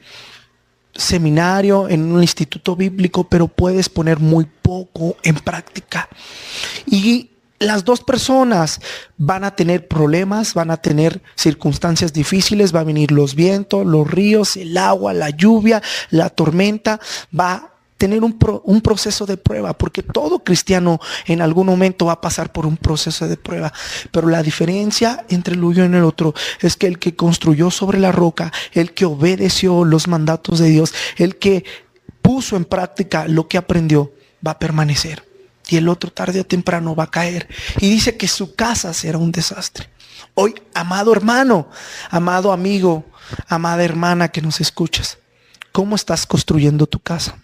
seminario, 0.95 1.89
en 1.89 2.13
un 2.13 2.23
instituto 2.23 2.75
bíblico, 2.75 3.29
pero 3.29 3.49
puedes 3.49 3.89
poner 3.89 4.19
muy 4.19 4.47
poco 4.63 5.17
en 5.23 5.35
práctica. 5.37 6.09
Y 6.87 7.31
las 7.59 7.85
dos 7.85 8.03
personas 8.03 8.81
van 9.17 9.45
a 9.45 9.55
tener 9.55 9.89
problemas, 9.89 10.55
van 10.55 10.71
a 10.71 10.77
tener 10.77 11.23
circunstancias 11.35 12.13
difíciles, 12.13 12.75
va 12.75 12.81
a 12.81 12.85
venir 12.85 13.13
los 13.13 13.35
vientos, 13.35 13.87
los 13.87 14.11
ríos, 14.11 14.57
el 14.57 14.77
agua, 14.77 15.13
la 15.15 15.31
lluvia, 15.31 15.83
la 16.11 16.31
tormenta, 16.31 17.01
va 17.39 17.76
tener 17.97 18.23
un, 18.23 18.37
un, 18.65 18.81
proceso 18.81 19.27
de 19.27 19.37
prueba, 19.37 19.77
porque 19.77 20.03
todo 20.03 20.41
cristiano 20.41 21.01
en 21.27 21.41
algún 21.41 21.67
momento 21.67 22.07
va 22.07 22.13
a 22.13 22.21
pasar 22.21 22.53
por 22.53 22.67
un 22.67 22.77
proceso 22.77 23.27
de 23.27 23.37
prueba. 23.37 23.73
Pero 24.11 24.29
la 24.29 24.43
diferencia 24.43 25.25
entre 25.29 25.55
el 25.55 25.65
uno 25.65 25.85
y 25.85 25.99
el 25.99 26.05
otro 26.05 26.35
es 26.61 26.77
que 26.77 26.87
el 26.87 26.99
que 26.99 27.17
construyó 27.17 27.71
sobre 27.71 27.99
la 27.99 28.13
roca, 28.13 28.53
el 28.73 28.93
que 28.93 29.07
obedeció 29.07 29.85
los 29.85 30.09
mandatos 30.09 30.59
de 30.59 30.69
Dios, 30.69 30.95
el 31.17 31.37
que 31.37 31.65
puso 32.21 32.57
en 32.57 32.65
práctica 32.65 33.27
lo 33.29 33.49
que 33.49 33.59
aprendió, 33.59 34.13
va 34.47 34.53
a 34.53 34.59
permanecer. 34.59 35.25
Y 35.69 35.77
el 35.77 35.89
otro 35.89 36.13
tarde 36.13 36.41
o 36.41 36.47
temprano 36.47 36.95
va 36.95 37.05
a 37.05 37.11
caer. 37.11 37.49
Y 37.79 37.91
dice 37.91 38.17
que 38.17 38.29
su 38.29 38.55
casa 38.55 38.95
será 38.95 39.19
un 39.19 39.33
desastre. 39.33 39.89
Hoy, 40.35 40.55
amado 40.75 41.13
hermano, 41.13 41.69
amado 42.11 42.53
amigo, 42.53 43.05
amada 43.49 43.83
hermana 43.83 44.29
que 44.29 44.43
nos 44.43 44.61
escuchas 44.61 45.19
¿Cómo 45.77 45.95
estás 45.95 46.25
construyendo 46.25 46.87
tu 46.87 47.01
casa? 47.01 47.37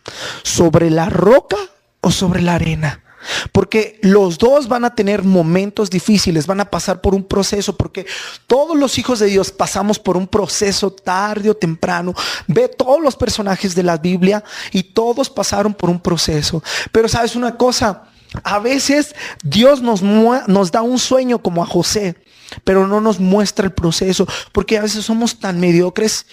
¿Sobre 0.43 0.89
la 0.89 1.11
roca 1.11 1.59
o 2.01 2.11
sobre 2.11 2.41
la 2.41 2.55
arena? 2.55 3.05
Porque 3.53 4.01
los 4.01 4.39
dos 4.39 4.69
van 4.69 4.87
a 4.87 4.95
tener 4.95 5.23
momentos 5.23 5.91
difíciles, 5.91 6.47
van 6.47 6.61
a 6.61 6.71
pasar 6.71 7.03
por 7.03 7.15
un 7.15 7.25
proceso, 7.25 7.77
porque 7.77 8.07
todos 8.47 8.75
los 8.75 8.97
hijos 8.97 9.19
de 9.19 9.27
Dios 9.27 9.53
pasamos 9.53 9.99
por 9.99 10.17
un 10.17 10.27
proceso 10.27 10.91
tarde 10.91 11.51
o 11.51 11.55
temprano. 11.55 12.15
Ve 12.47 12.69
todos 12.69 13.03
los 13.03 13.17
personajes 13.17 13.75
de 13.75 13.83
la 13.83 13.99
Biblia 13.99 14.43
y 14.71 14.83
todos 14.83 15.29
pasaron 15.29 15.75
por 15.75 15.91
un 15.91 16.01
proceso. 16.01 16.63
Pero 16.91 17.11
sabes 17.11 17.37
una 17.37 17.59
cosa, 17.59 18.05
a 18.45 18.59
veces 18.61 19.15
Dios 19.45 19.83
nos, 19.83 20.01
nos 20.01 20.73
da 20.73 20.81
un 20.81 20.99
sueño 20.99 21.43
como 21.43 21.63
a 21.63 21.67
José, 21.67 22.17
pero 22.65 22.87
no 22.87 22.99
nos 23.03 23.21
muestra 23.21 23.67
el 23.67 23.73
proceso, 23.73 24.27
porque 24.53 24.79
a 24.79 24.83
veces 24.83 25.05
somos 25.05 25.39
tan 25.39 25.61
mediocres 25.61 26.25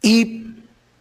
y 0.00 0.53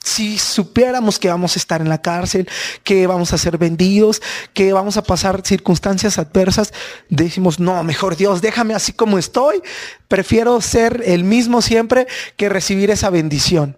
si 0.03 0.37
supiéramos 0.37 1.17
que 1.17 1.29
vamos 1.29 1.55
a 1.55 1.59
estar 1.59 1.81
en 1.81 1.89
la 1.89 2.01
cárcel, 2.01 2.47
que 2.83 3.07
vamos 3.07 3.33
a 3.33 3.37
ser 3.37 3.57
vendidos, 3.57 4.21
que 4.53 4.73
vamos 4.73 4.97
a 4.97 5.03
pasar 5.03 5.41
circunstancias 5.45 6.17
adversas, 6.19 6.73
decimos, 7.09 7.59
no, 7.59 7.83
mejor 7.83 8.17
Dios, 8.17 8.41
déjame 8.41 8.75
así 8.75 8.91
como 8.91 9.17
estoy. 9.17 9.61
Prefiero 10.09 10.59
ser 10.61 11.01
el 11.05 11.23
mismo 11.23 11.61
siempre 11.61 12.05
que 12.35 12.49
recibir 12.49 12.91
esa 12.91 13.09
bendición. 13.09 13.77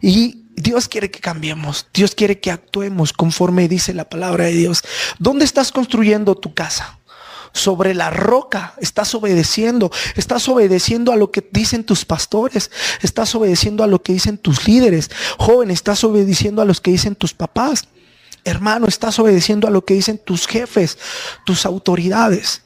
Y 0.00 0.44
Dios 0.54 0.88
quiere 0.88 1.10
que 1.10 1.20
cambiemos, 1.20 1.88
Dios 1.92 2.14
quiere 2.14 2.38
que 2.38 2.50
actuemos 2.50 3.12
conforme 3.12 3.68
dice 3.68 3.94
la 3.94 4.08
palabra 4.08 4.44
de 4.44 4.52
Dios. 4.52 4.82
¿Dónde 5.18 5.44
estás 5.44 5.72
construyendo 5.72 6.36
tu 6.36 6.54
casa? 6.54 6.98
Sobre 7.52 7.94
la 7.94 8.10
roca. 8.10 8.74
Estás 8.78 9.14
obedeciendo. 9.14 9.90
Estás 10.16 10.48
obedeciendo 10.48 11.12
a 11.12 11.16
lo 11.16 11.30
que 11.30 11.46
dicen 11.52 11.84
tus 11.84 12.04
pastores. 12.04 12.70
Estás 13.02 13.34
obedeciendo 13.34 13.84
a 13.84 13.86
lo 13.86 14.02
que 14.02 14.12
dicen 14.12 14.38
tus 14.38 14.66
líderes. 14.66 15.10
Joven, 15.38 15.70
estás 15.70 16.02
obedeciendo 16.04 16.62
a 16.62 16.64
los 16.64 16.80
que 16.80 16.90
dicen 16.90 17.14
tus 17.14 17.34
papás. 17.34 17.88
Hermano, 18.44 18.86
estás 18.88 19.18
obedeciendo 19.18 19.68
a 19.68 19.70
lo 19.70 19.84
que 19.84 19.94
dicen 19.94 20.18
tus 20.18 20.46
jefes, 20.46 20.98
tus 21.44 21.64
autoridades. 21.64 22.62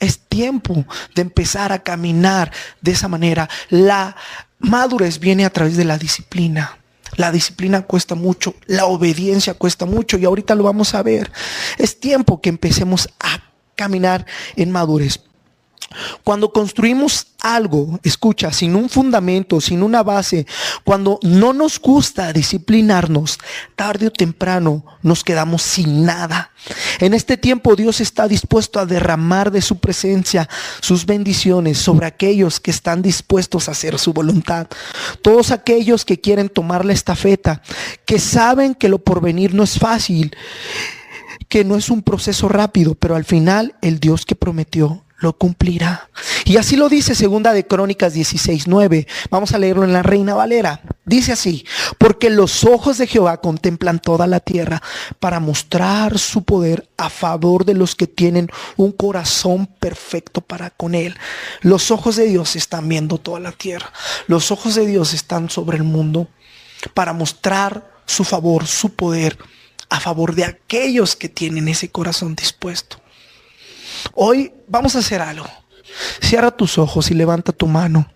Es 0.00 0.18
tiempo 0.18 0.86
de 1.14 1.22
empezar 1.22 1.72
a 1.72 1.82
caminar 1.82 2.50
de 2.80 2.92
esa 2.92 3.06
manera. 3.06 3.48
La 3.68 4.16
madurez 4.58 5.20
viene 5.20 5.44
a 5.44 5.50
través 5.50 5.76
de 5.76 5.84
la 5.84 5.98
disciplina. 5.98 6.78
La 7.16 7.32
disciplina 7.32 7.82
cuesta 7.82 8.14
mucho, 8.14 8.54
la 8.66 8.86
obediencia 8.86 9.54
cuesta 9.54 9.84
mucho 9.84 10.16
y 10.16 10.24
ahorita 10.24 10.54
lo 10.54 10.64
vamos 10.64 10.94
a 10.94 11.02
ver. 11.02 11.30
Es 11.76 11.98
tiempo 11.98 12.40
que 12.40 12.48
empecemos 12.48 13.08
a 13.18 13.49
caminar 13.80 14.26
en 14.56 14.70
madurez. 14.70 15.20
Cuando 16.22 16.52
construimos 16.52 17.28
algo, 17.40 17.98
escucha, 18.02 18.52
sin 18.52 18.76
un 18.76 18.90
fundamento, 18.90 19.58
sin 19.58 19.82
una 19.82 20.02
base, 20.02 20.46
cuando 20.84 21.18
no 21.22 21.54
nos 21.54 21.80
gusta 21.80 22.30
disciplinarnos, 22.32 23.38
tarde 23.74 24.08
o 24.08 24.10
temprano 24.10 24.84
nos 25.02 25.24
quedamos 25.24 25.62
sin 25.62 26.04
nada. 26.04 26.52
En 26.98 27.14
este 27.14 27.38
tiempo 27.38 27.74
Dios 27.74 28.02
está 28.02 28.28
dispuesto 28.28 28.78
a 28.78 28.86
derramar 28.86 29.50
de 29.50 29.62
su 29.62 29.78
presencia 29.78 30.46
sus 30.80 31.06
bendiciones 31.06 31.78
sobre 31.78 32.06
aquellos 32.06 32.60
que 32.60 32.70
están 32.70 33.00
dispuestos 33.00 33.66
a 33.66 33.72
hacer 33.72 33.98
su 33.98 34.12
voluntad. 34.12 34.66
Todos 35.22 35.50
aquellos 35.52 36.04
que 36.04 36.20
quieren 36.20 36.50
tomar 36.50 36.84
la 36.84 36.92
estafeta, 36.92 37.62
que 38.04 38.18
saben 38.18 38.74
que 38.74 38.90
lo 38.90 38.98
porvenir 38.98 39.54
no 39.54 39.64
es 39.64 39.78
fácil 39.78 40.36
que 41.50 41.64
no 41.64 41.76
es 41.76 41.90
un 41.90 42.02
proceso 42.02 42.48
rápido, 42.48 42.94
pero 42.94 43.16
al 43.16 43.24
final 43.24 43.74
el 43.82 43.98
Dios 43.98 44.24
que 44.24 44.36
prometió 44.36 45.04
lo 45.18 45.36
cumplirá. 45.36 46.08
Y 46.46 46.56
así 46.56 46.76
lo 46.76 46.88
dice 46.88 47.14
segunda 47.14 47.52
de 47.52 47.66
Crónicas 47.66 48.14
16:9. 48.14 49.06
Vamos 49.30 49.52
a 49.52 49.58
leerlo 49.58 49.84
en 49.84 49.92
la 49.92 50.02
Reina 50.04 50.34
Valera. 50.34 50.80
Dice 51.04 51.32
así: 51.32 51.66
"Porque 51.98 52.30
los 52.30 52.64
ojos 52.64 52.98
de 52.98 53.08
Jehová 53.08 53.40
contemplan 53.40 53.98
toda 53.98 54.28
la 54.28 54.38
tierra 54.38 54.80
para 55.18 55.40
mostrar 55.40 56.18
su 56.20 56.44
poder 56.44 56.88
a 56.96 57.10
favor 57.10 57.64
de 57.64 57.74
los 57.74 57.96
que 57.96 58.06
tienen 58.06 58.48
un 58.76 58.92
corazón 58.92 59.66
perfecto 59.66 60.40
para 60.40 60.70
con 60.70 60.94
él." 60.94 61.18
Los 61.62 61.90
ojos 61.90 62.14
de 62.14 62.26
Dios 62.26 62.54
están 62.54 62.88
viendo 62.88 63.18
toda 63.18 63.40
la 63.40 63.52
tierra. 63.52 63.92
Los 64.28 64.52
ojos 64.52 64.76
de 64.76 64.86
Dios 64.86 65.14
están 65.14 65.50
sobre 65.50 65.78
el 65.78 65.84
mundo 65.84 66.28
para 66.94 67.12
mostrar 67.12 67.90
su 68.06 68.22
favor, 68.24 68.66
su 68.66 68.94
poder 68.94 69.36
a 69.90 70.00
favor 70.00 70.34
de 70.34 70.44
aquellos 70.44 71.16
que 71.16 71.28
tienen 71.28 71.68
ese 71.68 71.90
corazón 71.90 72.34
dispuesto. 72.34 72.96
Hoy 74.14 74.52
vamos 74.68 74.96
a 74.96 75.00
hacer 75.00 75.20
algo. 75.20 75.46
Cierra 76.20 76.52
tus 76.52 76.78
ojos 76.78 77.10
y 77.10 77.14
levanta 77.14 77.52
tu 77.52 77.66
mano 77.66 78.10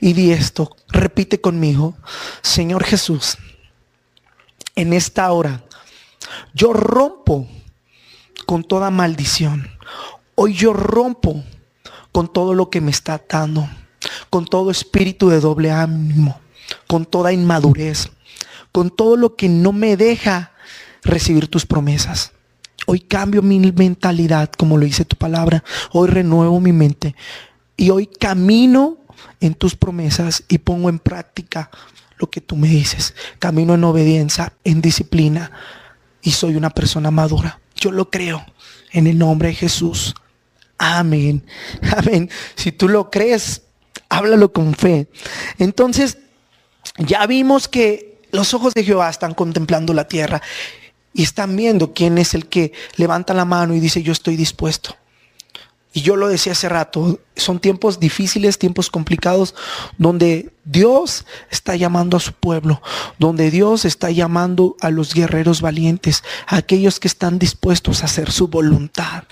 y 0.00 0.12
di 0.12 0.30
esto. 0.32 0.76
Repite 0.88 1.40
conmigo, 1.40 1.96
Señor 2.42 2.84
Jesús, 2.84 3.38
en 4.74 4.92
esta 4.92 5.32
hora 5.32 5.64
yo 6.54 6.72
rompo 6.72 7.48
con 8.44 8.62
toda 8.62 8.90
maldición. 8.90 9.70
Hoy 10.34 10.54
yo 10.54 10.74
rompo 10.74 11.42
con 12.12 12.32
todo 12.32 12.54
lo 12.54 12.70
que 12.70 12.80
me 12.80 12.90
está 12.90 13.14
atando. 13.14 13.68
con 14.30 14.44
todo 14.44 14.70
espíritu 14.70 15.28
de 15.28 15.40
doble 15.40 15.70
ánimo, 15.70 16.40
con 16.86 17.06
toda 17.06 17.32
inmadurez, 17.32 18.10
con 18.72 18.90
todo 18.90 19.16
lo 19.16 19.36
que 19.36 19.48
no 19.48 19.72
me 19.72 19.96
deja 19.96 20.52
recibir 21.06 21.48
tus 21.48 21.66
promesas. 21.66 22.32
Hoy 22.86 23.00
cambio 23.00 23.42
mi 23.42 23.58
mentalidad, 23.72 24.50
como 24.50 24.76
lo 24.76 24.84
dice 24.84 25.04
tu 25.04 25.16
palabra. 25.16 25.64
Hoy 25.92 26.08
renuevo 26.08 26.60
mi 26.60 26.72
mente. 26.72 27.16
Y 27.76 27.90
hoy 27.90 28.06
camino 28.06 28.98
en 29.40 29.54
tus 29.54 29.74
promesas 29.74 30.44
y 30.48 30.58
pongo 30.58 30.88
en 30.88 30.98
práctica 30.98 31.70
lo 32.18 32.30
que 32.30 32.40
tú 32.40 32.56
me 32.56 32.68
dices. 32.68 33.14
Camino 33.38 33.74
en 33.74 33.84
obediencia, 33.84 34.52
en 34.64 34.80
disciplina. 34.80 35.50
Y 36.22 36.32
soy 36.32 36.54
una 36.56 36.70
persona 36.70 37.10
madura. 37.10 37.60
Yo 37.74 37.90
lo 37.90 38.10
creo. 38.10 38.44
En 38.92 39.06
el 39.06 39.18
nombre 39.18 39.48
de 39.48 39.54
Jesús. 39.54 40.14
Amén. 40.78 41.44
Amén. 41.96 42.30
Si 42.54 42.72
tú 42.72 42.88
lo 42.88 43.10
crees, 43.10 43.62
háblalo 44.08 44.52
con 44.52 44.74
fe. 44.74 45.08
Entonces, 45.58 46.18
ya 46.98 47.26
vimos 47.26 47.68
que 47.68 48.20
los 48.32 48.54
ojos 48.54 48.74
de 48.74 48.84
Jehová 48.84 49.10
están 49.10 49.34
contemplando 49.34 49.92
la 49.92 50.06
tierra 50.08 50.40
y 51.16 51.22
están 51.22 51.56
viendo 51.56 51.94
quién 51.94 52.18
es 52.18 52.34
el 52.34 52.46
que 52.46 52.72
levanta 52.96 53.32
la 53.32 53.46
mano 53.46 53.74
y 53.74 53.80
dice, 53.80 54.02
yo 54.02 54.12
estoy 54.12 54.36
dispuesto. 54.36 54.94
Y 55.94 56.02
yo 56.02 56.14
lo 56.14 56.28
decía 56.28 56.52
hace 56.52 56.68
rato, 56.68 57.20
son 57.36 57.58
tiempos 57.58 57.98
difíciles, 57.98 58.58
tiempos 58.58 58.90
complicados, 58.90 59.54
donde 59.96 60.52
Dios 60.66 61.24
está 61.50 61.74
llamando 61.74 62.18
a 62.18 62.20
su 62.20 62.34
pueblo, 62.34 62.82
donde 63.18 63.50
Dios 63.50 63.86
está 63.86 64.10
llamando 64.10 64.76
a 64.82 64.90
los 64.90 65.14
guerreros 65.14 65.62
valientes, 65.62 66.22
a 66.46 66.56
aquellos 66.56 67.00
que 67.00 67.08
están 67.08 67.38
dispuestos 67.38 68.02
a 68.02 68.06
hacer 68.06 68.30
su 68.30 68.48
voluntad. 68.48 69.24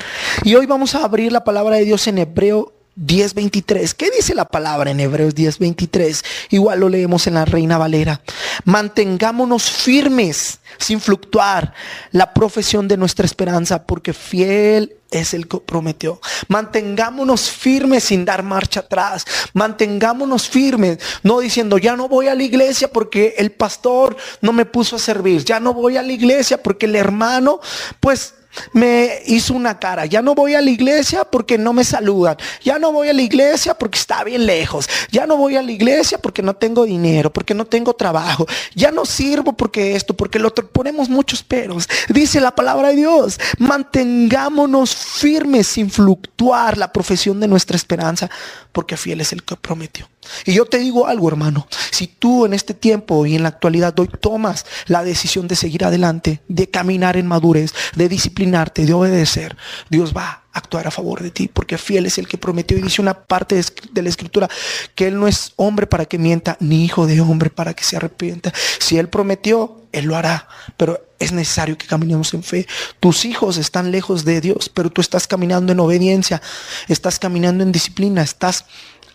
Y 0.43 0.55
hoy 0.55 0.65
vamos 0.65 0.95
a 0.95 1.05
abrir 1.05 1.33
la 1.33 1.45
palabra 1.45 1.77
de 1.77 1.85
Dios 1.85 2.07
en 2.07 2.17
Hebreo 2.17 2.73
10:23. 2.97 3.95
¿Qué 3.95 4.11
dice 4.11 4.35
la 4.35 4.45
palabra 4.45 4.91
en 4.91 5.01
Hebreos 5.01 5.35
10:23? 5.35 6.25
Igual 6.51 6.81
lo 6.81 6.89
leemos 6.89 7.27
en 7.27 7.35
la 7.35 7.45
Reina 7.45 7.79
Valera. 7.79 8.21
Mantengámonos 8.65 9.71
firmes 9.71 10.61
sin 10.79 11.01
fluctuar 11.01 11.75
la 12.13 12.33
profesión 12.33 12.89
de 12.89 12.97
nuestra 12.97 13.27
esperanza, 13.27 13.85
porque 13.85 14.13
fiel 14.13 14.97
es 15.11 15.35
el 15.35 15.47
que 15.49 15.59
prometió. 15.59 16.21
Mantengámonos 16.49 17.51
firmes 17.51 18.05
sin 18.05 18.25
dar 18.25 18.43
marcha 18.43 18.81
atrás. 18.81 19.25
Mantengámonos 19.53 20.49
firmes, 20.49 20.99
no 21.23 21.41
diciendo, 21.41 21.79
ya 21.79 21.97
no 21.97 22.09
voy 22.09 22.29
a 22.29 22.35
la 22.35 22.43
iglesia 22.43 22.89
porque 22.89 23.35
el 23.39 23.53
pastor 23.53 24.17
no 24.41 24.53
me 24.53 24.67
puso 24.67 24.97
a 24.97 24.99
servir. 24.99 25.45
Ya 25.45 25.61
no 25.61 25.73
voy 25.73 25.97
a 25.97 26.03
la 26.03 26.13
iglesia 26.13 26.63
porque 26.63 26.87
el 26.87 26.97
hermano, 26.97 27.61
pues 28.01 28.35
me 28.73 29.23
hizo 29.27 29.55
una 29.55 29.79
cara. 29.79 30.07
Ya 30.07 30.23
no 30.23 30.35
voy 30.35 30.55
a 30.55 30.61
la 30.61 30.71
iglesia 30.71 31.25
porque 31.25 31.59
no 31.59 31.73
me 31.73 31.85
saludan. 31.85 32.37
Ya 32.63 32.79
no 32.79 32.93
voy 32.93 33.09
a 33.09 33.13
la 33.13 33.23
iglesia 33.23 33.75
porque 33.75 33.99
está 33.99 34.25
bien 34.25 34.47
lejos. 34.47 34.89
Ya 35.11 35.27
no 35.27 35.37
voy 35.37 35.57
a 35.57 35.63
la 35.63 35.73
iglesia 35.73 36.19
porque 36.19 36.43
no 36.43 36.55
tengo 36.55 36.85
dinero, 36.85 37.33
porque 37.33 37.55
no 37.55 37.65
tengo 37.65 37.95
trabajo. 37.95 38.47
Ya 38.75 38.91
no 38.91 39.05
sirvo 39.05 39.53
porque 39.53 39.97
esto, 39.97 40.15
porque 40.15 40.39
lo. 40.39 40.55
Ponemos 40.55 41.09
muchos 41.09 41.43
peros. 41.43 41.89
Dice 42.09 42.41
la 42.41 42.55
palabra 42.55 42.89
de 42.89 42.97
Dios, 42.97 43.39
mantengámonos 43.59 44.95
firmes 44.95 45.67
sin 45.67 45.91
fluctuar 45.91 46.79
la 46.79 46.93
profesión 46.93 47.41
de 47.41 47.49
nuestra 47.49 47.77
esperanza, 47.77 48.31
porque 48.73 48.97
fiel 48.97 49.21
es 49.21 49.33
el 49.33 49.43
que 49.43 49.57
prometió. 49.57 50.09
Y 50.45 50.55
yo 50.55 50.67
te 50.67 50.79
digo 50.79 51.07
algo, 51.07 51.29
hermano, 51.29 51.67
si 51.91 52.07
tú 52.07 52.47
en 52.47 52.55
este 52.55 52.75
tiempo 52.75 53.27
y 53.27 53.35
en 53.35 53.43
la 53.43 53.49
actualidad 53.49 53.99
hoy 53.99 54.09
tomas 54.21 54.67
la 54.87 55.05
decisión 55.05 55.49
de 55.49 55.57
seguir 55.57 55.85
adelante, 55.85 56.41
de 56.49 56.71
caminar 56.71 57.17
en 57.17 57.27
madurez, 57.27 57.73
de 57.95 58.09
disciplinarte, 58.09 58.87
de 58.87 58.93
obedecer, 58.93 59.57
Dios 59.91 60.15
va 60.17 60.29
a 60.29 60.45
actuar 60.55 60.87
a 60.87 60.91
favor 60.91 61.23
de 61.23 61.31
ti, 61.31 61.49
porque 61.53 61.79
fiel 61.79 62.07
es 62.07 62.19
el 62.19 62.29
que 62.29 62.39
prometió. 62.39 62.79
Y 62.79 62.83
dice 62.83 63.03
una 63.03 63.15
parte 63.15 63.61
de 63.93 64.03
la 64.03 64.09
escritura 64.09 64.49
que 64.95 65.09
Él 65.09 65.19
no 65.19 65.27
es 65.27 65.53
hombre 65.57 65.87
para 65.87 66.07
que 66.07 66.19
mienta, 66.19 66.57
ni 66.61 66.85
hijo 66.85 67.07
de 67.07 67.21
hombre 67.21 67.51
para 67.51 67.75
que 67.75 67.85
se 67.85 67.97
arrepienta. 67.97 68.53
Si 68.79 68.97
Él 68.97 69.09
prometió, 69.09 69.83
Él 69.93 70.07
lo 70.07 70.17
hará, 70.17 70.49
pero 70.77 71.01
es 71.19 71.33
necesario 71.33 71.77
que 71.79 71.87
caminemos 71.87 72.35
en 72.35 72.43
fe. 72.43 72.67
Tus 73.01 73.25
hijos 73.25 73.57
están 73.57 73.91
lejos 73.91 74.25
de 74.25 74.41
Dios, 74.41 74.69
pero 74.69 74.91
tú 74.91 75.01
estás 75.01 75.27
caminando 75.27 75.73
en 75.73 75.81
obediencia, 75.81 76.41
estás 76.89 77.19
caminando 77.19 77.65
en 77.65 77.73
disciplina, 77.73 78.23
estás 78.23 78.67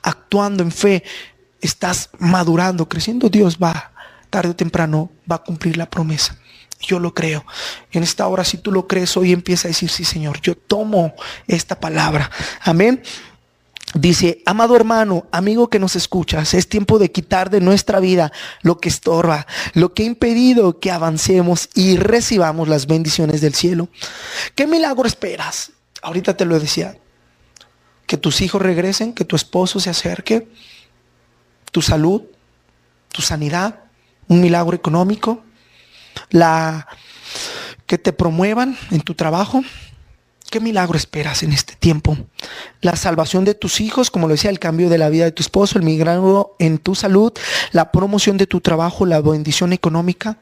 actuando 0.02 0.64
en 0.64 0.72
fe, 0.72 1.04
estás 1.62 2.10
madurando, 2.20 2.88
creciendo, 2.88 3.30
Dios 3.30 3.58
va, 3.62 3.92
tarde 4.30 4.50
o 4.50 4.56
temprano, 4.56 5.12
va 5.30 5.38
a 5.38 5.44
cumplir 5.44 5.78
la 5.78 5.90
promesa. 5.90 6.38
Yo 6.82 7.00
lo 7.00 7.14
creo. 7.14 7.46
En 7.92 8.04
esta 8.04 8.28
hora, 8.28 8.46
si 8.46 8.58
tú 8.58 8.72
lo 8.72 8.88
crees, 8.88 9.18
hoy 9.18 9.34
empieza 9.34 9.68
a 9.68 9.70
decir, 9.70 9.90
sí, 9.90 10.06
Señor, 10.06 10.40
yo 10.42 10.56
tomo 10.56 11.14
esta 11.48 11.80
palabra. 11.80 12.32
Amén. 12.62 13.04
Dice, 13.96 14.44
amado 14.46 14.76
hermano, 14.76 15.26
amigo 15.32 15.68
que 15.70 15.80
nos 15.80 15.96
escuchas, 15.96 16.54
es 16.54 16.70
tiempo 16.70 17.00
de 17.00 17.12
quitar 17.12 17.50
de 17.50 17.60
nuestra 17.60 18.00
vida 18.00 18.32
lo 18.62 18.78
que 18.78 18.88
estorba, 18.88 19.48
lo 19.74 19.94
que 19.96 20.04
ha 20.04 20.06
impedido 20.06 20.80
que 20.80 20.92
avancemos 20.92 21.70
y 21.74 21.98
recibamos 21.98 22.68
las 22.68 22.86
bendiciones 22.86 23.42
del 23.42 23.56
cielo. 23.56 23.90
¿Qué 24.54 24.68
milagro 24.68 25.08
esperas? 25.08 25.72
Ahorita 26.04 26.38
te 26.38 26.46
lo 26.46 26.60
decía, 26.60 26.98
que 28.10 28.17
tus 28.17 28.41
hijos 28.41 28.60
regresen, 28.60 29.13
que 29.13 29.24
tu 29.24 29.36
esposo 29.36 29.80
se 29.80 29.91
acerque, 29.91 30.48
tu 31.72 31.84
salud, 31.84 32.24
tu 33.10 33.22
sanidad, 33.22 33.82
un 34.28 34.41
milagro 34.41 34.76
económico, 34.76 35.43
la 36.32 36.88
que 37.86 38.00
te 38.00 38.12
promuevan 38.12 38.76
en 38.89 39.02
tu 39.02 39.13
trabajo. 39.13 39.62
¿Qué 40.50 40.60
milagro 40.60 40.98
esperas 40.98 41.43
en 41.43 41.54
este 41.54 41.76
tiempo? 41.76 42.17
La 42.82 42.95
salvación 42.95 43.45
de 43.45 43.54
tus 43.54 43.80
hijos, 43.80 44.10
como 44.10 44.28
lo 44.28 44.34
decía, 44.34 44.50
el 44.50 44.58
cambio 44.58 44.89
de 44.89 44.98
la 44.98 45.10
vida 45.10 45.26
de 45.26 45.32
tu 45.32 45.43
esposo, 45.43 45.78
el 45.78 45.86
milagro 45.86 46.56
en 46.58 46.80
tu 46.80 46.95
salud, 46.95 47.32
la 47.74 47.91
promoción 47.91 48.38
de 48.38 48.48
tu 48.48 48.60
trabajo, 48.60 49.06
la 49.06 49.22
bendición 49.22 49.72
económica. 49.72 50.39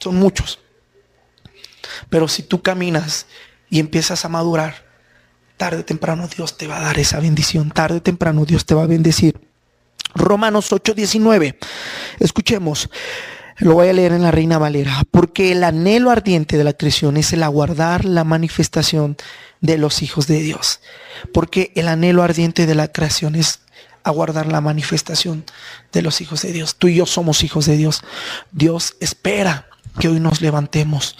Son 0.00 0.16
muchos. 0.16 0.58
Pero 2.10 2.26
si 2.26 2.42
tú 2.42 2.62
caminas 2.62 3.26
y 3.70 3.78
empiezas 3.78 4.24
a 4.24 4.28
madurar, 4.28 4.85
tarde 5.56 5.80
o 5.80 5.84
temprano 5.84 6.28
Dios 6.28 6.56
te 6.56 6.66
va 6.66 6.78
a 6.78 6.82
dar 6.82 6.98
esa 6.98 7.20
bendición, 7.20 7.70
tarde 7.70 7.98
o 7.98 8.02
temprano 8.02 8.44
Dios 8.44 8.66
te 8.66 8.74
va 8.74 8.82
a 8.82 8.86
bendecir. 8.86 9.40
Romanos 10.14 10.72
8:19, 10.72 11.56
escuchemos, 12.20 12.88
lo 13.58 13.74
voy 13.74 13.88
a 13.88 13.92
leer 13.92 14.12
en 14.12 14.22
la 14.22 14.30
Reina 14.30 14.58
Valera, 14.58 15.02
porque 15.10 15.52
el 15.52 15.64
anhelo 15.64 16.10
ardiente 16.10 16.58
de 16.58 16.64
la 16.64 16.72
creación 16.72 17.16
es 17.16 17.32
el 17.32 17.42
aguardar 17.42 18.04
la 18.04 18.24
manifestación 18.24 19.16
de 19.60 19.78
los 19.78 20.02
hijos 20.02 20.26
de 20.26 20.40
Dios, 20.40 20.80
porque 21.32 21.72
el 21.74 21.88
anhelo 21.88 22.22
ardiente 22.22 22.66
de 22.66 22.74
la 22.74 22.88
creación 22.88 23.34
es 23.34 23.60
aguardar 24.04 24.46
la 24.46 24.60
manifestación 24.60 25.44
de 25.92 26.02
los 26.02 26.20
hijos 26.20 26.42
de 26.42 26.52
Dios. 26.52 26.76
Tú 26.76 26.88
y 26.88 26.94
yo 26.94 27.06
somos 27.06 27.42
hijos 27.42 27.66
de 27.66 27.76
Dios. 27.76 28.02
Dios 28.52 28.96
espera 29.00 29.66
que 29.98 30.08
hoy 30.08 30.20
nos 30.20 30.40
levantemos. 30.40 31.16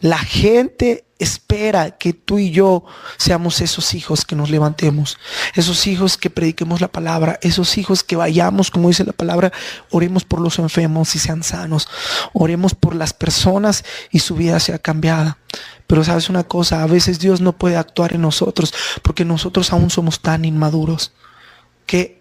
La 0.00 0.18
gente 0.18 1.04
espera 1.20 1.98
que 1.98 2.14
tú 2.14 2.38
y 2.38 2.50
yo 2.50 2.84
seamos 3.18 3.60
esos 3.60 3.94
hijos 3.94 4.24
que 4.24 4.34
nos 4.34 4.48
levantemos, 4.48 5.18
esos 5.54 5.86
hijos 5.86 6.16
que 6.16 6.30
prediquemos 6.30 6.80
la 6.80 6.88
palabra, 6.88 7.38
esos 7.42 7.76
hijos 7.76 8.02
que 8.02 8.16
vayamos, 8.16 8.70
como 8.70 8.88
dice 8.88 9.04
la 9.04 9.12
palabra, 9.12 9.52
oremos 9.90 10.24
por 10.24 10.40
los 10.40 10.58
enfermos 10.58 11.14
y 11.14 11.18
sean 11.18 11.42
sanos, 11.42 11.88
oremos 12.32 12.74
por 12.74 12.94
las 12.94 13.12
personas 13.12 13.84
y 14.10 14.20
su 14.20 14.34
vida 14.34 14.58
sea 14.60 14.78
cambiada. 14.78 15.38
Pero 15.86 16.04
sabes 16.04 16.30
una 16.30 16.44
cosa, 16.44 16.82
a 16.82 16.86
veces 16.86 17.18
Dios 17.18 17.40
no 17.40 17.52
puede 17.52 17.76
actuar 17.76 18.14
en 18.14 18.22
nosotros 18.22 18.72
porque 19.02 19.24
nosotros 19.24 19.72
aún 19.72 19.90
somos 19.90 20.20
tan 20.20 20.44
inmaduros 20.44 21.12
que 21.84 22.19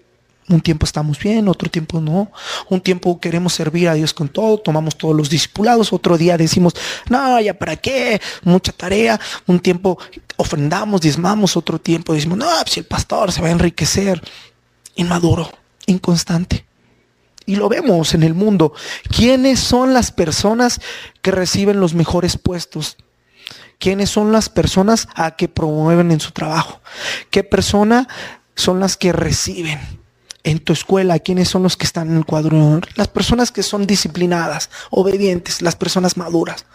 un 0.49 0.61
tiempo 0.61 0.85
estamos 0.85 1.19
bien, 1.19 1.47
otro 1.47 1.69
tiempo 1.69 2.01
no. 2.01 2.31
Un 2.69 2.81
tiempo 2.81 3.19
queremos 3.19 3.53
servir 3.53 3.87
a 3.87 3.93
Dios 3.93 4.13
con 4.13 4.27
todo, 4.27 4.57
tomamos 4.57 4.97
todos 4.97 5.15
los 5.15 5.29
discipulados, 5.29 5.93
otro 5.93 6.17
día 6.17 6.37
decimos, 6.37 6.73
no, 7.07 7.39
ya 7.39 7.53
para 7.53 7.75
qué, 7.75 8.19
mucha 8.43 8.71
tarea. 8.71 9.19
Un 9.45 9.59
tiempo 9.59 9.99
ofrendamos, 10.37 11.01
diezmamos, 11.01 11.55
otro 11.55 11.79
tiempo 11.79 12.13
decimos, 12.13 12.37
no, 12.37 12.47
pues 12.61 12.71
si 12.71 12.79
el 12.79 12.87
pastor 12.87 13.31
se 13.31 13.41
va 13.41 13.49
a 13.49 13.51
enriquecer. 13.51 14.21
Inmaduro, 14.95 15.49
inconstante. 15.85 16.65
Y 17.45 17.55
lo 17.55 17.69
vemos 17.69 18.13
en 18.13 18.23
el 18.23 18.33
mundo. 18.33 18.73
¿Quiénes 19.15 19.59
son 19.59 19.93
las 19.93 20.11
personas 20.11 20.81
que 21.21 21.31
reciben 21.31 21.79
los 21.79 21.93
mejores 21.93 22.37
puestos? 22.37 22.97
¿Quiénes 23.77 24.09
son 24.09 24.31
las 24.31 24.49
personas 24.49 25.07
a 25.15 25.35
que 25.35 25.47
promueven 25.47 26.11
en 26.11 26.19
su 26.19 26.31
trabajo? 26.31 26.81
¿Qué 27.29 27.43
persona 27.43 28.07
son 28.55 28.79
las 28.79 28.97
que 28.97 29.13
reciben? 29.13 29.98
En 30.49 30.59
tu 30.59 30.73
escuela, 30.73 31.19
quiénes 31.19 31.47
son 31.47 31.61
los 31.61 31.77
que 31.77 31.85
están 31.85 32.09
en 32.09 32.17
el 32.17 32.25
cuadro, 32.25 32.81
las 32.95 33.07
personas 33.07 33.51
que 33.51 33.61
son 33.61 33.85
disciplinadas, 33.85 34.71
obedientes, 34.89 35.61
las 35.61 35.75
personas 35.75 36.17
maduras. 36.17 36.65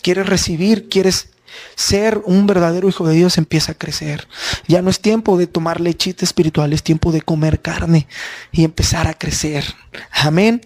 Quieres 0.00 0.26
recibir, 0.26 0.88
quieres 0.88 1.28
ser 1.74 2.22
un 2.24 2.46
verdadero 2.46 2.88
hijo 2.88 3.06
de 3.06 3.14
Dios, 3.14 3.36
empieza 3.36 3.72
a 3.72 3.74
crecer. 3.74 4.26
Ya 4.66 4.80
no 4.80 4.88
es 4.88 5.00
tiempo 5.00 5.36
de 5.36 5.46
tomar 5.46 5.78
lechita 5.78 6.24
espiritual, 6.24 6.72
es 6.72 6.82
tiempo 6.82 7.12
de 7.12 7.20
comer 7.20 7.60
carne 7.60 8.06
y 8.50 8.64
empezar 8.64 9.06
a 9.06 9.14
crecer. 9.14 9.64
Amén. 10.10 10.62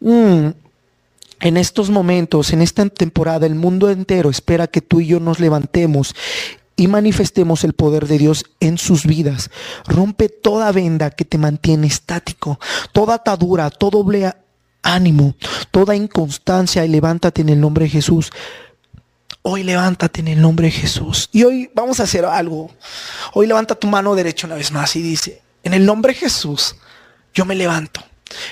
Mm. 0.00 0.48
En 1.40 1.56
estos 1.56 1.88
momentos, 1.88 2.52
en 2.52 2.62
esta 2.62 2.84
temporada, 2.88 3.46
el 3.46 3.54
mundo 3.54 3.90
entero 3.90 4.28
espera 4.28 4.66
que 4.66 4.80
tú 4.80 5.00
y 5.00 5.06
yo 5.06 5.20
nos 5.20 5.38
levantemos 5.38 6.16
y 6.78 6.86
manifestemos 6.86 7.64
el 7.64 7.72
poder 7.72 8.06
de 8.06 8.18
Dios 8.18 8.44
en 8.60 8.78
sus 8.78 9.04
vidas. 9.04 9.50
Rompe 9.84 10.28
toda 10.28 10.70
venda 10.70 11.10
que 11.10 11.24
te 11.24 11.36
mantiene 11.36 11.88
estático, 11.88 12.60
toda 12.92 13.16
atadura, 13.16 13.68
todo 13.68 13.98
doble 13.98 14.32
ánimo, 14.82 15.34
toda 15.72 15.96
inconstancia 15.96 16.84
y 16.84 16.88
levántate 16.88 17.42
en 17.42 17.48
el 17.48 17.60
nombre 17.60 17.86
de 17.86 17.90
Jesús. 17.90 18.30
Hoy 19.42 19.64
levántate 19.64 20.20
en 20.20 20.28
el 20.28 20.40
nombre 20.40 20.66
de 20.66 20.70
Jesús. 20.70 21.28
Y 21.32 21.42
hoy 21.42 21.68
vamos 21.74 21.98
a 21.98 22.04
hacer 22.04 22.24
algo. 22.24 22.70
Hoy 23.34 23.48
levanta 23.48 23.74
tu 23.74 23.88
mano 23.88 24.14
derecha 24.14 24.46
una 24.46 24.54
vez 24.54 24.70
más 24.70 24.94
y 24.94 25.02
dice, 25.02 25.42
en 25.64 25.74
el 25.74 25.84
nombre 25.84 26.12
de 26.12 26.20
Jesús, 26.20 26.76
yo 27.34 27.44
me 27.44 27.56
levanto. 27.56 28.04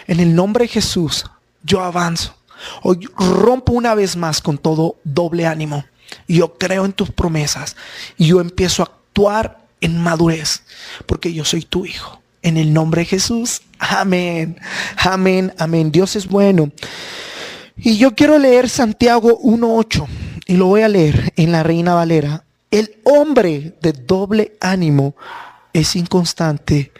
En 0.08 0.18
el 0.18 0.34
nombre 0.34 0.64
de 0.64 0.68
Jesús, 0.68 1.24
yo 1.62 1.80
avanzo. 1.80 2.34
Hoy 2.82 3.08
rompo 3.16 3.72
una 3.72 3.94
vez 3.94 4.16
más 4.16 4.40
con 4.40 4.58
todo 4.58 4.96
doble 5.04 5.46
ánimo. 5.46 5.84
Yo 6.28 6.54
creo 6.54 6.84
en 6.84 6.92
tus 6.92 7.10
promesas 7.10 7.76
y 8.16 8.26
yo 8.28 8.40
empiezo 8.40 8.82
a 8.82 8.86
actuar 8.86 9.66
en 9.80 10.02
madurez 10.02 10.62
porque 11.06 11.32
yo 11.32 11.44
soy 11.44 11.62
tu 11.62 11.86
hijo. 11.86 12.20
En 12.42 12.56
el 12.56 12.72
nombre 12.72 13.00
de 13.00 13.06
Jesús. 13.06 13.62
Amén. 13.78 14.60
Amén. 14.98 15.52
Amén. 15.58 15.90
Dios 15.90 16.14
es 16.14 16.26
bueno. 16.28 16.70
Y 17.76 17.98
yo 17.98 18.14
quiero 18.14 18.38
leer 18.38 18.68
Santiago 18.68 19.38
1.8 19.40 20.06
y 20.46 20.54
lo 20.54 20.66
voy 20.66 20.82
a 20.82 20.88
leer 20.88 21.32
en 21.36 21.52
la 21.52 21.62
Reina 21.62 21.94
Valera. 21.94 22.44
El 22.70 22.96
hombre 23.04 23.76
de 23.82 23.92
doble 23.92 24.56
ánimo 24.60 25.16
es 25.72 25.96
inconstante 25.96 26.92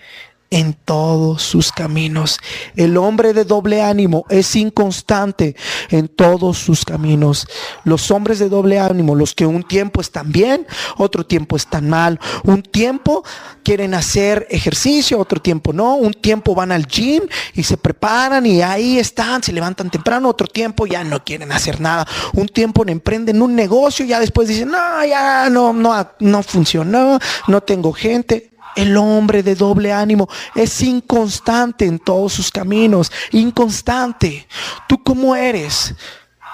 en 0.50 0.74
todos 0.74 1.42
sus 1.42 1.72
caminos. 1.72 2.38
El 2.76 2.96
hombre 2.96 3.32
de 3.32 3.44
doble 3.44 3.82
ánimo 3.82 4.24
es 4.28 4.54
inconstante 4.56 5.56
en 5.90 6.08
todos 6.08 6.58
sus 6.58 6.84
caminos. 6.84 7.46
Los 7.84 8.10
hombres 8.10 8.38
de 8.38 8.48
doble 8.48 8.78
ánimo, 8.78 9.14
los 9.14 9.34
que 9.34 9.46
un 9.46 9.62
tiempo 9.62 10.00
están 10.00 10.30
bien, 10.30 10.66
otro 10.96 11.26
tiempo 11.26 11.56
están 11.56 11.88
mal. 11.88 12.20
Un 12.44 12.62
tiempo 12.62 13.24
quieren 13.64 13.94
hacer 13.94 14.46
ejercicio, 14.50 15.18
otro 15.18 15.40
tiempo 15.40 15.72
no. 15.72 15.96
Un 15.96 16.14
tiempo 16.14 16.54
van 16.54 16.72
al 16.72 16.86
gym 16.86 17.24
y 17.54 17.62
se 17.62 17.76
preparan 17.76 18.46
y 18.46 18.62
ahí 18.62 18.98
están, 18.98 19.42
se 19.42 19.52
levantan 19.52 19.90
temprano, 19.90 20.28
otro 20.28 20.46
tiempo 20.46 20.86
ya 20.86 21.02
no 21.04 21.24
quieren 21.24 21.52
hacer 21.52 21.80
nada. 21.80 22.06
Un 22.34 22.48
tiempo 22.48 22.84
emprenden 22.86 23.42
un 23.42 23.54
negocio 23.54 24.04
y 24.04 24.08
ya 24.08 24.20
después 24.20 24.48
dicen, 24.48 24.68
no, 24.68 25.04
ya 25.04 25.50
no, 25.50 25.72
no, 25.72 26.10
no 26.20 26.42
funcionó, 26.42 27.18
no 27.48 27.60
tengo 27.62 27.92
gente. 27.92 28.50
El 28.76 28.96
hombre 28.96 29.42
de 29.42 29.54
doble 29.54 29.92
ánimo 29.92 30.28
es 30.54 30.82
inconstante 30.82 31.86
en 31.86 31.98
todos 31.98 32.34
sus 32.34 32.50
caminos, 32.50 33.10
inconstante. 33.32 34.46
¿Tú 34.86 35.02
cómo 35.02 35.34
eres? 35.34 35.94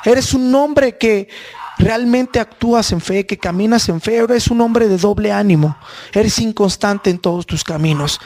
Eres 0.05 0.33
un 0.33 0.55
hombre 0.55 0.97
que 0.97 1.29
realmente 1.79 2.39
actúas 2.39 2.93
en 2.93 3.01
fe, 3.01 3.27
que 3.27 3.39
caminas 3.39 3.89
en 3.89 4.01
fe, 4.01 4.17
eres 4.17 4.49
un 4.49 4.61
hombre 4.61 4.89
de 4.89 4.99
doble 4.99 5.33
ánimo, 5.33 5.77
eres 6.13 6.39
inconstante 6.39 7.11
en 7.11 7.19
todos 7.19 7.47
tus 7.47 7.65
caminos. 7.65 8.21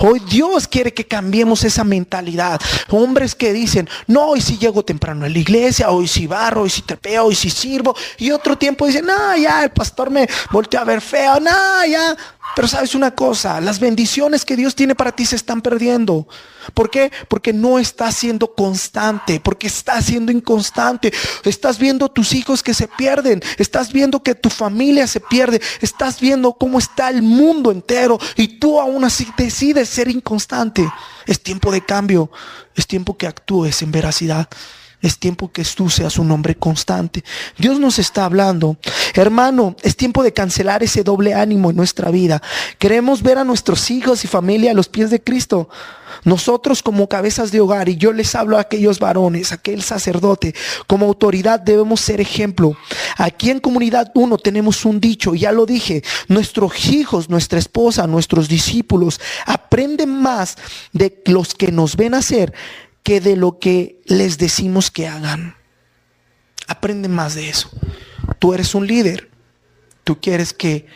Hoy 0.00 0.20
Dios 0.20 0.66
quiere 0.66 0.94
que 0.94 1.06
cambiemos 1.06 1.64
esa 1.64 1.84
mentalidad. 1.84 2.60
Hombres 2.88 3.34
que 3.34 3.52
dicen, 3.52 3.88
no, 4.06 4.28
hoy 4.28 4.40
si 4.40 4.58
llego 4.58 4.84
temprano 4.84 5.26
a 5.26 5.28
la 5.28 5.38
iglesia, 5.38 5.90
hoy 5.90 6.08
si 6.08 6.26
barro, 6.26 6.62
hoy 6.62 6.70
si 6.70 6.82
trepeo, 6.82 7.26
hoy 7.26 7.34
si 7.34 7.50
sirvo. 7.50 7.94
Y 8.18 8.30
otro 8.30 8.56
tiempo 8.56 8.86
dicen, 8.86 9.06
no, 9.06 9.36
ya 9.36 9.64
el 9.64 9.70
pastor 9.70 10.10
me 10.10 10.26
volteó 10.50 10.80
a 10.80 10.84
ver 10.84 11.00
feo, 11.00 11.38
no, 11.40 11.86
ya 11.86 12.16
pero 12.54 12.68
sabes 12.68 12.94
una 12.94 13.14
cosa, 13.14 13.60
las 13.60 13.80
bendiciones 13.80 14.44
que 14.44 14.56
Dios 14.56 14.74
tiene 14.74 14.94
para 14.94 15.12
ti 15.12 15.24
se 15.24 15.36
están 15.36 15.62
perdiendo. 15.62 16.28
¿Por 16.74 16.90
qué? 16.90 17.10
Porque 17.28 17.52
no 17.52 17.78
estás 17.78 18.14
siendo 18.16 18.54
constante, 18.54 19.40
porque 19.40 19.66
estás 19.66 20.04
siendo 20.04 20.30
inconstante. 20.32 21.12
Estás 21.44 21.78
viendo 21.78 22.10
tus 22.10 22.34
hijos 22.34 22.62
que 22.62 22.74
se 22.74 22.88
pierden, 22.88 23.42
estás 23.58 23.92
viendo 23.92 24.22
que 24.22 24.34
tu 24.34 24.50
familia 24.50 25.06
se 25.06 25.20
pierde, 25.20 25.60
estás 25.80 26.20
viendo 26.20 26.52
cómo 26.52 26.78
está 26.78 27.08
el 27.08 27.22
mundo 27.22 27.70
entero 27.70 28.18
y 28.36 28.58
tú 28.58 28.80
aún 28.80 29.04
así 29.04 29.26
decides 29.36 29.88
ser 29.88 30.08
inconstante. 30.08 30.88
Es 31.26 31.42
tiempo 31.42 31.72
de 31.72 31.84
cambio, 31.84 32.30
es 32.74 32.86
tiempo 32.86 33.16
que 33.16 33.26
actúes 33.26 33.82
en 33.82 33.92
veracidad. 33.92 34.48
Es 35.02 35.18
tiempo 35.18 35.50
que 35.50 35.64
tú 35.64 35.90
seas 35.90 36.16
un 36.16 36.30
hombre 36.30 36.54
constante. 36.54 37.24
Dios 37.58 37.80
nos 37.80 37.98
está 37.98 38.24
hablando. 38.24 38.76
Hermano, 39.14 39.74
es 39.82 39.96
tiempo 39.96 40.22
de 40.22 40.32
cancelar 40.32 40.84
ese 40.84 41.02
doble 41.02 41.34
ánimo 41.34 41.70
en 41.70 41.76
nuestra 41.76 42.12
vida. 42.12 42.40
Queremos 42.78 43.20
ver 43.20 43.38
a 43.38 43.44
nuestros 43.44 43.90
hijos 43.90 44.24
y 44.24 44.28
familia 44.28 44.70
a 44.70 44.74
los 44.74 44.88
pies 44.88 45.10
de 45.10 45.20
Cristo. 45.20 45.68
Nosotros 46.22 46.84
como 46.84 47.08
cabezas 47.08 47.50
de 47.50 47.60
hogar, 47.60 47.88
y 47.88 47.96
yo 47.96 48.12
les 48.12 48.36
hablo 48.36 48.56
a 48.58 48.60
aquellos 48.60 49.00
varones, 49.00 49.50
a 49.50 49.56
aquel 49.56 49.82
sacerdote, 49.82 50.54
como 50.86 51.06
autoridad 51.06 51.58
debemos 51.58 52.00
ser 52.00 52.20
ejemplo. 52.20 52.76
Aquí 53.16 53.50
en 53.50 53.58
Comunidad 53.58 54.12
1 54.14 54.38
tenemos 54.38 54.84
un 54.84 55.00
dicho, 55.00 55.34
ya 55.34 55.50
lo 55.50 55.66
dije, 55.66 56.04
nuestros 56.28 56.86
hijos, 56.86 57.28
nuestra 57.28 57.58
esposa, 57.58 58.06
nuestros 58.06 58.48
discípulos 58.48 59.20
aprenden 59.46 60.22
más 60.22 60.56
de 60.92 61.22
los 61.26 61.54
que 61.54 61.72
nos 61.72 61.96
ven 61.96 62.14
hacer 62.14 62.52
que 63.02 63.20
de 63.20 63.36
lo 63.36 63.58
que 63.58 64.00
les 64.06 64.38
decimos 64.38 64.90
que 64.90 65.08
hagan. 65.08 65.56
Aprenden 66.66 67.12
más 67.12 67.34
de 67.34 67.48
eso. 67.48 67.70
Tú 68.38 68.54
eres 68.54 68.74
un 68.74 68.86
líder. 68.86 69.30
Tú 70.04 70.20
quieres 70.20 70.52
que 70.52 70.86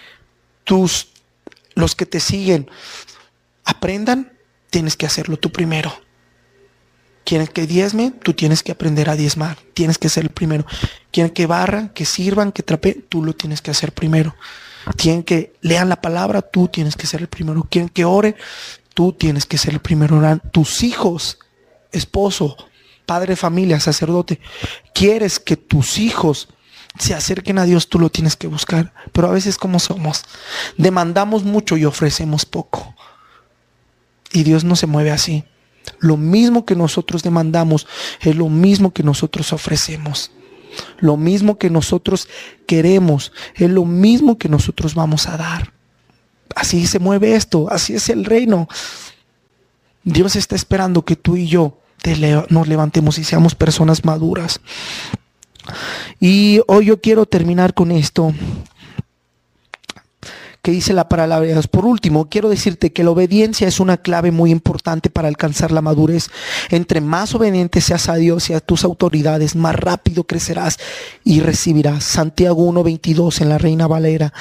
tus 0.65 1.09
los 1.75 1.95
que 1.95 2.07
te 2.07 2.21
siguen 2.21 2.69
aprendan, 3.65 4.33
tienes 4.71 4.97
que 4.97 5.07
hacerlo 5.07 5.37
tú 5.37 5.53
primero. 5.53 5.93
Quieren 7.25 7.49
que 7.49 7.67
diezmen, 7.67 8.13
tú 8.13 8.35
tienes 8.35 8.63
que 8.63 8.73
aprender 8.73 9.11
a 9.11 9.17
diezmar, 9.17 9.59
tienes 9.75 9.99
que 9.99 10.09
ser 10.09 10.25
el 10.25 10.31
primero. 10.31 10.65
Quieren 11.11 11.33
que 11.33 11.47
barran, 11.47 11.89
que 11.91 12.05
sirvan, 12.05 12.53
que 12.53 12.63
trapeen, 12.63 13.05
tú 13.09 13.25
lo 13.25 13.33
tienes 13.33 13.61
que 13.61 13.73
hacer 13.73 13.93
primero. 13.93 14.35
Quieren 14.97 15.25
que 15.25 15.55
lean 15.61 15.89
la 15.89 16.01
palabra, 16.01 16.41
tú 16.41 16.69
tienes 16.69 16.97
que 16.97 17.07
ser 17.07 17.21
el 17.21 17.27
primero. 17.27 17.67
Quieren 17.69 17.89
que 17.89 18.05
oren, 18.05 18.37
tú 18.95 19.13
tienes 19.13 19.45
que 19.45 19.59
ser 19.59 19.75
el 19.75 19.81
primero. 19.81 20.21
Tus 20.53 20.85
hijos 20.85 21.39
esposo, 21.93 22.57
padre 23.07 23.33
de 23.33 23.37
familia, 23.37 23.81
sacerdote, 23.81 24.41
quieres 24.95 25.39
que 25.41 25.57
tus 25.57 25.99
hijos 25.99 26.49
se 26.99 27.15
acerquen 27.15 27.59
a 27.59 27.65
Dios, 27.65 27.89
tú 27.89 27.99
lo 27.99 28.11
tienes 28.11 28.37
que 28.37 28.47
buscar. 28.47 28.93
Pero 29.13 29.29
a 29.29 29.33
veces 29.33 29.59
como 29.59 29.79
somos, 29.79 30.25
demandamos 30.77 31.45
mucho 31.45 31.77
y 31.77 31.85
ofrecemos 31.85 32.45
poco. 32.45 32.95
Y 34.33 34.43
Dios 34.43 34.65
no 34.65 34.77
se 34.77 34.87
mueve 34.87 35.11
así. 35.11 35.45
Lo 35.99 36.17
mismo 36.17 36.65
que 36.65 36.75
nosotros 36.75 37.23
demandamos 37.23 37.87
es 38.21 38.35
lo 38.37 38.49
mismo 38.49 38.93
que 38.93 39.03
nosotros 39.03 39.53
ofrecemos. 39.53 40.33
Lo 40.99 41.17
mismo 41.17 41.59
que 41.59 41.71
nosotros 41.71 42.29
queremos 42.67 43.33
es 43.55 43.71
lo 43.71 43.85
mismo 43.85 44.37
que 44.37 44.49
nosotros 44.49 44.95
vamos 44.95 45.27
a 45.27 45.37
dar. 45.37 45.73
Así 46.55 46.87
se 46.87 46.99
mueve 46.99 47.35
esto, 47.35 47.69
así 47.71 47.95
es 47.95 48.09
el 48.09 48.25
reino. 48.25 48.69
Dios 50.07 50.37
está 50.37 50.55
esperando 50.55 51.05
que 51.05 51.17
tú 51.17 51.37
y 51.37 51.49
yo 51.49 51.79
nos 52.49 52.69
levantemos 52.69 53.19
y 53.19 53.25
seamos 53.25 53.57
personas 53.57 54.05
maduras. 54.05 54.61
Y 56.21 56.61
hoy 56.69 56.87
yo 56.87 57.01
quiero 57.01 57.27
terminar 57.27 57.75
con 57.75 57.91
esto 57.91 58.33
que 60.67 60.73
dice 60.73 60.93
la 60.93 61.09
palabra 61.09 61.47
de 61.47 61.53
Dios. 61.53 61.69
Por 61.69 61.87
último, 61.87 62.29
quiero 62.29 62.49
decirte 62.49 62.93
que 62.93 63.05
la 63.05 63.13
obediencia 63.13 63.69
es 63.69 63.79
una 63.79 63.99
clave 63.99 64.33
muy 64.33 64.51
importante 64.51 65.11
para 65.11 65.29
alcanzar 65.29 65.71
la 65.71 65.81
madurez. 65.81 66.29
Entre 66.71 67.01
más 67.01 67.37
obediente 67.37 67.81
seas 67.81 68.09
a 68.09 68.17
Dios 68.17 68.51
y 68.51 68.53
a 68.53 68.59
tus 68.59 68.83
autoridades, 68.83 69.55
más 69.55 69.77
rápido 69.77 70.25
crecerás 70.25 70.81
y 71.23 71.39
recibirás. 71.39 72.03
Santiago 72.03 72.69
1.22 72.69 73.43
en 73.43 73.49
la 73.49 73.59
Reina 73.59 73.87
Valera. 73.87 74.33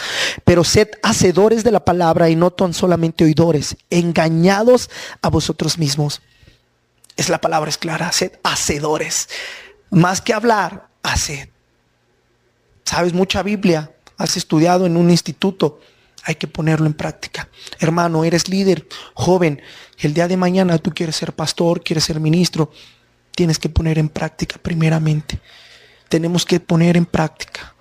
Pero 0.44 0.64
sed 0.64 0.90
hacedores 1.04 1.64
de 1.64 1.70
la 1.70 1.86
palabra 1.86 2.28
y 2.28 2.36
no 2.36 2.50
tan 2.50 2.74
solamente 2.74 3.24
oidores, 3.24 3.78
engañados 3.92 4.90
a 5.22 5.30
vosotros 5.30 5.78
mismos. 5.78 6.24
Es 7.18 7.30
la 7.30 7.40
palabra 7.40 7.70
es 7.70 7.78
clara, 7.78 8.12
sed 8.12 8.32
hacedores. 8.42 9.30
Más 9.92 10.22
que 10.22 10.34
hablar, 10.34 10.88
haced. 11.04 11.50
Sabes 12.84 13.14
mucha 13.14 13.44
Biblia, 13.44 13.92
has 14.18 14.38
estudiado 14.38 14.88
en 14.88 14.98
un 14.98 15.12
instituto, 15.12 15.82
hay 16.26 16.36
que 16.36 16.48
ponerlo 16.48 16.88
en 16.88 16.94
práctica. 16.94 17.48
Hermano, 17.80 18.26
eres 18.26 18.50
líder, 18.50 18.88
joven, 19.14 19.62
el 20.00 20.14
día 20.14 20.28
de 20.28 20.38
mañana 20.38 20.78
tú 20.80 20.92
quieres 20.92 21.16
ser 21.16 21.34
pastor, 21.34 21.84
quieres 21.84 22.04
ser 22.04 22.20
ministro, 22.20 22.72
tienes 23.36 23.60
que 23.60 23.70
poner 23.70 24.00
en 24.00 24.10
práctica 24.10 24.58
primeramente. 24.62 25.40
Tenemos 26.10 26.46
que 26.46 26.60
poner 26.60 26.98
en 26.98 27.06
práctica. 27.06 27.76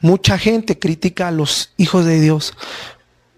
Mucha 0.00 0.38
gente 0.38 0.78
critica 0.78 1.28
a 1.28 1.32
los 1.32 1.72
hijos 1.76 2.04
de 2.04 2.20
Dios 2.20 2.54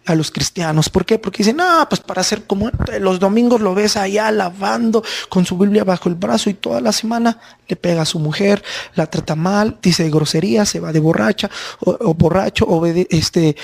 a 0.06 0.14
los 0.14 0.30
cristianos. 0.30 0.88
¿Por 0.88 1.04
qué? 1.04 1.18
Porque 1.18 1.38
dicen, 1.38 1.56
no, 1.56 1.86
pues 1.88 2.00
para 2.00 2.24
ser 2.24 2.44
como 2.44 2.70
los 2.98 3.20
domingos 3.20 3.60
lo 3.60 3.74
ves 3.74 3.96
allá 3.96 4.30
lavando 4.32 5.04
con 5.28 5.44
su 5.46 5.56
Biblia 5.56 5.84
bajo 5.84 6.08
el 6.08 6.16
brazo 6.16 6.50
y 6.50 6.54
toda 6.54 6.80
la 6.80 6.90
semana 6.90 7.38
le 7.68 7.76
pega 7.76 8.02
a 8.02 8.06
su 8.06 8.18
mujer, 8.18 8.62
la 8.94 9.06
trata 9.06 9.36
mal, 9.36 9.78
dice 9.80 10.10
grosería, 10.10 10.64
se 10.64 10.80
va 10.80 10.92
de 10.92 11.00
borracha 11.00 11.48
o, 11.80 12.14
borracho, 12.14 12.64
o 12.64 12.84
este, 12.86 13.56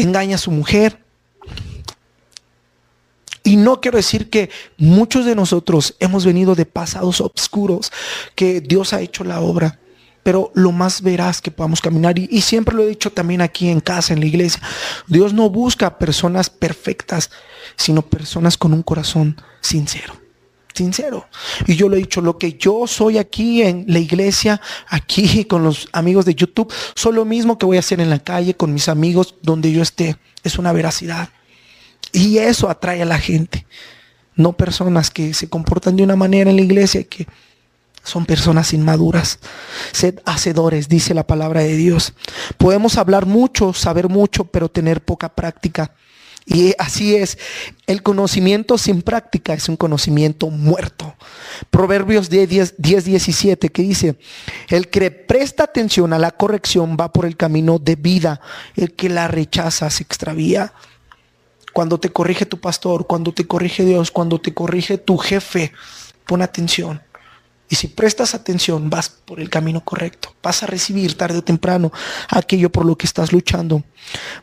engaña 0.00 0.36
a 0.36 0.38
su 0.38 0.50
mujer. 0.50 0.98
Y 3.42 3.56
no 3.56 3.80
quiero 3.80 3.96
decir 3.96 4.28
que 4.28 4.50
muchos 4.76 5.24
de 5.24 5.34
nosotros 5.34 5.96
hemos 5.98 6.24
venido 6.24 6.54
de 6.54 6.66
pasados 6.66 7.20
oscuros, 7.20 7.90
que 8.34 8.60
Dios 8.60 8.92
ha 8.92 9.00
hecho 9.00 9.24
la 9.24 9.40
obra. 9.40 9.78
pero 10.22 10.52
lo 10.54 10.70
más 10.70 11.00
veraz 11.00 11.40
que 11.40 11.50
podamos 11.50 11.80
caminar. 11.80 12.18
Y, 12.18 12.28
y, 12.30 12.42
siempre 12.42 12.74
lo 12.74 12.82
he 12.82 12.88
dicho 12.88 13.10
también 13.10 13.40
aquí 13.40 13.70
en 13.70 13.80
casa, 13.80 14.12
en 14.12 14.20
la 14.20 14.26
iglesia. 14.26 14.60
Dios 15.06 15.32
no 15.32 15.48
busca 15.48 15.96
personas 15.98 16.50
perfectas, 16.50 17.30
sino 17.74 18.02
personas 18.02 18.58
con 18.58 18.74
un 18.74 18.82
corazón 18.82 19.40
sincero. 19.62 20.12
Sincero. 20.74 21.28
Y 21.66 21.76
yo 21.76 21.88
lo 21.88 21.96
he 21.96 22.00
dicho, 22.00 22.20
lo 22.20 22.38
que 22.38 22.54
yo 22.54 22.86
soy 22.86 23.18
aquí 23.18 23.62
en 23.62 23.84
la 23.88 23.98
iglesia, 23.98 24.60
aquí 24.88 25.44
con 25.44 25.62
los 25.64 25.88
amigos 25.92 26.24
de 26.24 26.34
YouTube, 26.34 26.72
soy 26.94 27.14
lo 27.14 27.24
mismo 27.24 27.58
que 27.58 27.66
voy 27.66 27.76
a 27.76 27.80
hacer 27.80 28.00
en 28.00 28.10
la 28.10 28.18
calle 28.18 28.54
con 28.54 28.72
mis 28.72 28.88
amigos 28.88 29.34
donde 29.42 29.72
yo 29.72 29.82
esté. 29.82 30.16
Es 30.42 30.58
una 30.58 30.72
veracidad. 30.72 31.30
Y 32.12 32.38
eso 32.38 32.68
atrae 32.68 33.02
a 33.02 33.06
la 33.06 33.18
gente. 33.18 33.66
No 34.34 34.52
personas 34.52 35.10
que 35.10 35.34
se 35.34 35.48
comportan 35.48 35.96
de 35.96 36.02
una 36.02 36.16
manera 36.16 36.50
en 36.50 36.56
la 36.56 36.62
iglesia 36.62 37.04
que 37.04 37.26
son 38.02 38.24
personas 38.26 38.72
inmaduras. 38.72 39.38
Sed 39.92 40.20
hacedores, 40.24 40.88
dice 40.88 41.14
la 41.14 41.26
palabra 41.26 41.60
de 41.60 41.76
Dios. 41.76 42.14
Podemos 42.56 42.96
hablar 42.96 43.26
mucho, 43.26 43.72
saber 43.72 44.08
mucho, 44.08 44.44
pero 44.44 44.70
tener 44.70 45.02
poca 45.02 45.28
práctica. 45.28 45.92
Y 46.52 46.74
así 46.78 47.14
es, 47.14 47.38
el 47.86 48.02
conocimiento 48.02 48.76
sin 48.76 49.02
práctica 49.02 49.54
es 49.54 49.68
un 49.68 49.76
conocimiento 49.76 50.50
muerto. 50.50 51.14
Proverbios 51.70 52.28
10, 52.28 52.74
10, 52.76 53.04
17 53.04 53.68
que 53.68 53.82
dice, 53.82 54.16
el 54.68 54.88
que 54.88 55.12
presta 55.12 55.62
atención 55.62 56.12
a 56.12 56.18
la 56.18 56.32
corrección 56.32 56.96
va 57.00 57.12
por 57.12 57.24
el 57.24 57.36
camino 57.36 57.78
de 57.78 57.94
vida, 57.94 58.40
el 58.74 58.94
que 58.94 59.08
la 59.08 59.28
rechaza 59.28 59.88
se 59.90 60.02
extravía. 60.02 60.72
Cuando 61.72 62.00
te 62.00 62.10
corrige 62.10 62.46
tu 62.46 62.58
pastor, 62.58 63.06
cuando 63.06 63.32
te 63.32 63.46
corrige 63.46 63.84
Dios, 63.84 64.10
cuando 64.10 64.40
te 64.40 64.52
corrige 64.52 64.98
tu 64.98 65.18
jefe, 65.18 65.70
pon 66.26 66.42
atención. 66.42 67.00
Y 67.70 67.76
si 67.76 67.86
prestas 67.86 68.34
atención, 68.34 68.90
vas 68.90 69.08
por 69.08 69.38
el 69.38 69.48
camino 69.48 69.84
correcto. 69.84 70.34
Vas 70.42 70.64
a 70.64 70.66
recibir 70.66 71.16
tarde 71.16 71.38
o 71.38 71.44
temprano 71.44 71.92
aquello 72.28 72.70
por 72.70 72.84
lo 72.84 72.98
que 72.98 73.06
estás 73.06 73.32
luchando. 73.32 73.84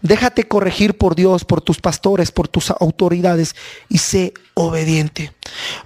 Déjate 0.02 0.46
corregir 0.46 0.98
por 0.98 1.14
Dios, 1.14 1.44
por 1.44 1.60
tus 1.60 1.82
pastores, 1.82 2.32
por 2.32 2.48
tus 2.48 2.72
autoridades 2.72 3.54
y 3.90 3.98
sé 3.98 4.34
obediente. 4.54 5.34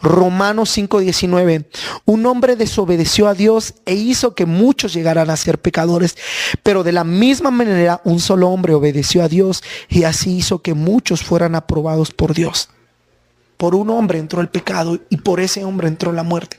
Romanos 0.04 0.70
5:19. 0.70 1.66
Un 2.06 2.28
hombre 2.28 2.56
desobedeció 2.56 3.28
a 3.28 3.34
Dios 3.34 3.74
e 3.88 3.96
hizo 3.96 4.36
que 4.36 4.46
muchos 4.46 4.94
llegaran 4.94 5.32
a 5.32 5.36
ser 5.36 5.60
pecadores, 5.60 6.18
pero 6.62 6.84
de 6.84 6.92
la 6.92 7.04
misma 7.04 7.50
manera 7.50 8.02
un 8.04 8.20
solo 8.20 8.50
hombre 8.50 8.76
obedeció 8.76 9.24
a 9.24 9.28
Dios 9.28 9.64
y 9.90 10.04
así 10.04 10.38
hizo 10.38 10.62
que 10.62 10.76
muchos 10.76 11.24
fueran 11.24 11.56
aprobados 11.56 12.12
por 12.12 12.36
Dios. 12.36 12.70
Por 13.62 13.76
un 13.76 13.92
hombre 13.92 14.18
entró 14.18 14.42
el 14.42 14.50
pecado 14.50 14.98
y 15.12 15.18
por 15.18 15.40
ese 15.40 15.64
hombre 15.64 15.88
entró 15.88 16.12
la 16.12 16.24
muerte. 16.24 16.58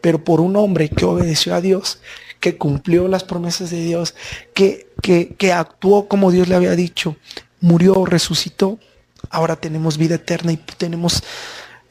Pero 0.00 0.24
por 0.24 0.40
un 0.40 0.56
hombre 0.56 0.88
que 0.88 1.04
obedeció 1.04 1.54
a 1.54 1.60
Dios, 1.60 2.00
que 2.40 2.56
cumplió 2.56 3.06
las 3.06 3.22
promesas 3.22 3.70
de 3.70 3.80
Dios, 3.84 4.16
que, 4.52 4.88
que, 5.00 5.52
actuó 5.52 6.08
como 6.08 6.32
Dios 6.32 6.48
le 6.48 6.56
había 6.56 6.74
dicho, 6.74 7.14
murió, 7.60 8.04
resucitó, 8.04 8.80
ahora 9.30 9.54
tenemos 9.54 9.96
vida 9.96 10.16
eterna 10.16 10.50
y 10.50 10.56
tenemos 10.56 11.22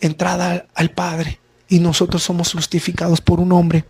entrada 0.02 0.66
al 0.76 0.92
Padre. 0.92 1.40
Y 1.70 1.80
nosotros 1.80 2.22
somos 2.22 2.52
justificados 2.52 3.22
por 3.22 3.40
un 3.40 3.54
hombre 3.54 3.86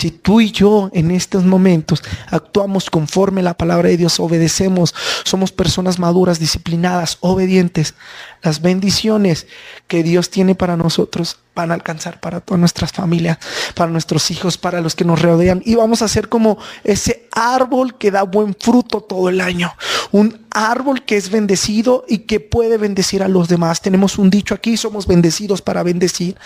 si 0.00 0.10
tú 0.10 0.40
y 0.40 0.50
yo 0.50 0.88
en 0.94 1.10
estos 1.10 1.44
momentos 1.44 2.02
actuamos 2.30 2.88
conforme 2.88 3.42
la 3.42 3.52
palabra 3.52 3.90
de 3.90 3.98
Dios, 3.98 4.18
obedecemos, 4.18 4.94
somos 5.24 5.52
personas 5.52 5.98
maduras, 5.98 6.38
disciplinadas, 6.38 7.18
obedientes, 7.20 7.94
las 8.42 8.62
bendiciones 8.62 9.46
que 9.88 10.02
Dios 10.02 10.30
tiene 10.30 10.54
para 10.54 10.78
nosotros 10.78 11.38
van 11.54 11.70
a 11.70 11.74
alcanzar 11.74 12.18
para 12.20 12.40
todas 12.40 12.60
nuestras 12.60 12.92
familias, 12.92 13.38
para 13.74 13.90
nuestros 13.90 14.30
hijos, 14.30 14.56
para 14.56 14.80
los 14.80 14.94
que 14.94 15.04
nos 15.04 15.20
rodean. 15.20 15.60
Y 15.66 15.74
vamos 15.74 16.00
a 16.00 16.08
ser 16.08 16.30
como 16.30 16.56
ese 16.82 17.28
árbol 17.32 17.98
que 17.98 18.10
da 18.10 18.22
buen 18.22 18.56
fruto 18.58 19.02
todo 19.02 19.28
el 19.28 19.42
año. 19.42 19.74
Un 20.12 20.46
árbol 20.52 21.04
que 21.04 21.16
es 21.16 21.30
bendecido 21.30 22.04
y 22.08 22.18
que 22.18 22.40
puede 22.40 22.78
bendecir 22.78 23.22
a 23.22 23.28
los 23.28 23.48
demás. 23.48 23.80
Tenemos 23.80 24.18
un 24.18 24.30
dicho 24.30 24.54
aquí, 24.54 24.76
somos 24.76 25.06
bendecidos 25.06 25.62
para 25.62 25.82
bendecir. 25.82 26.36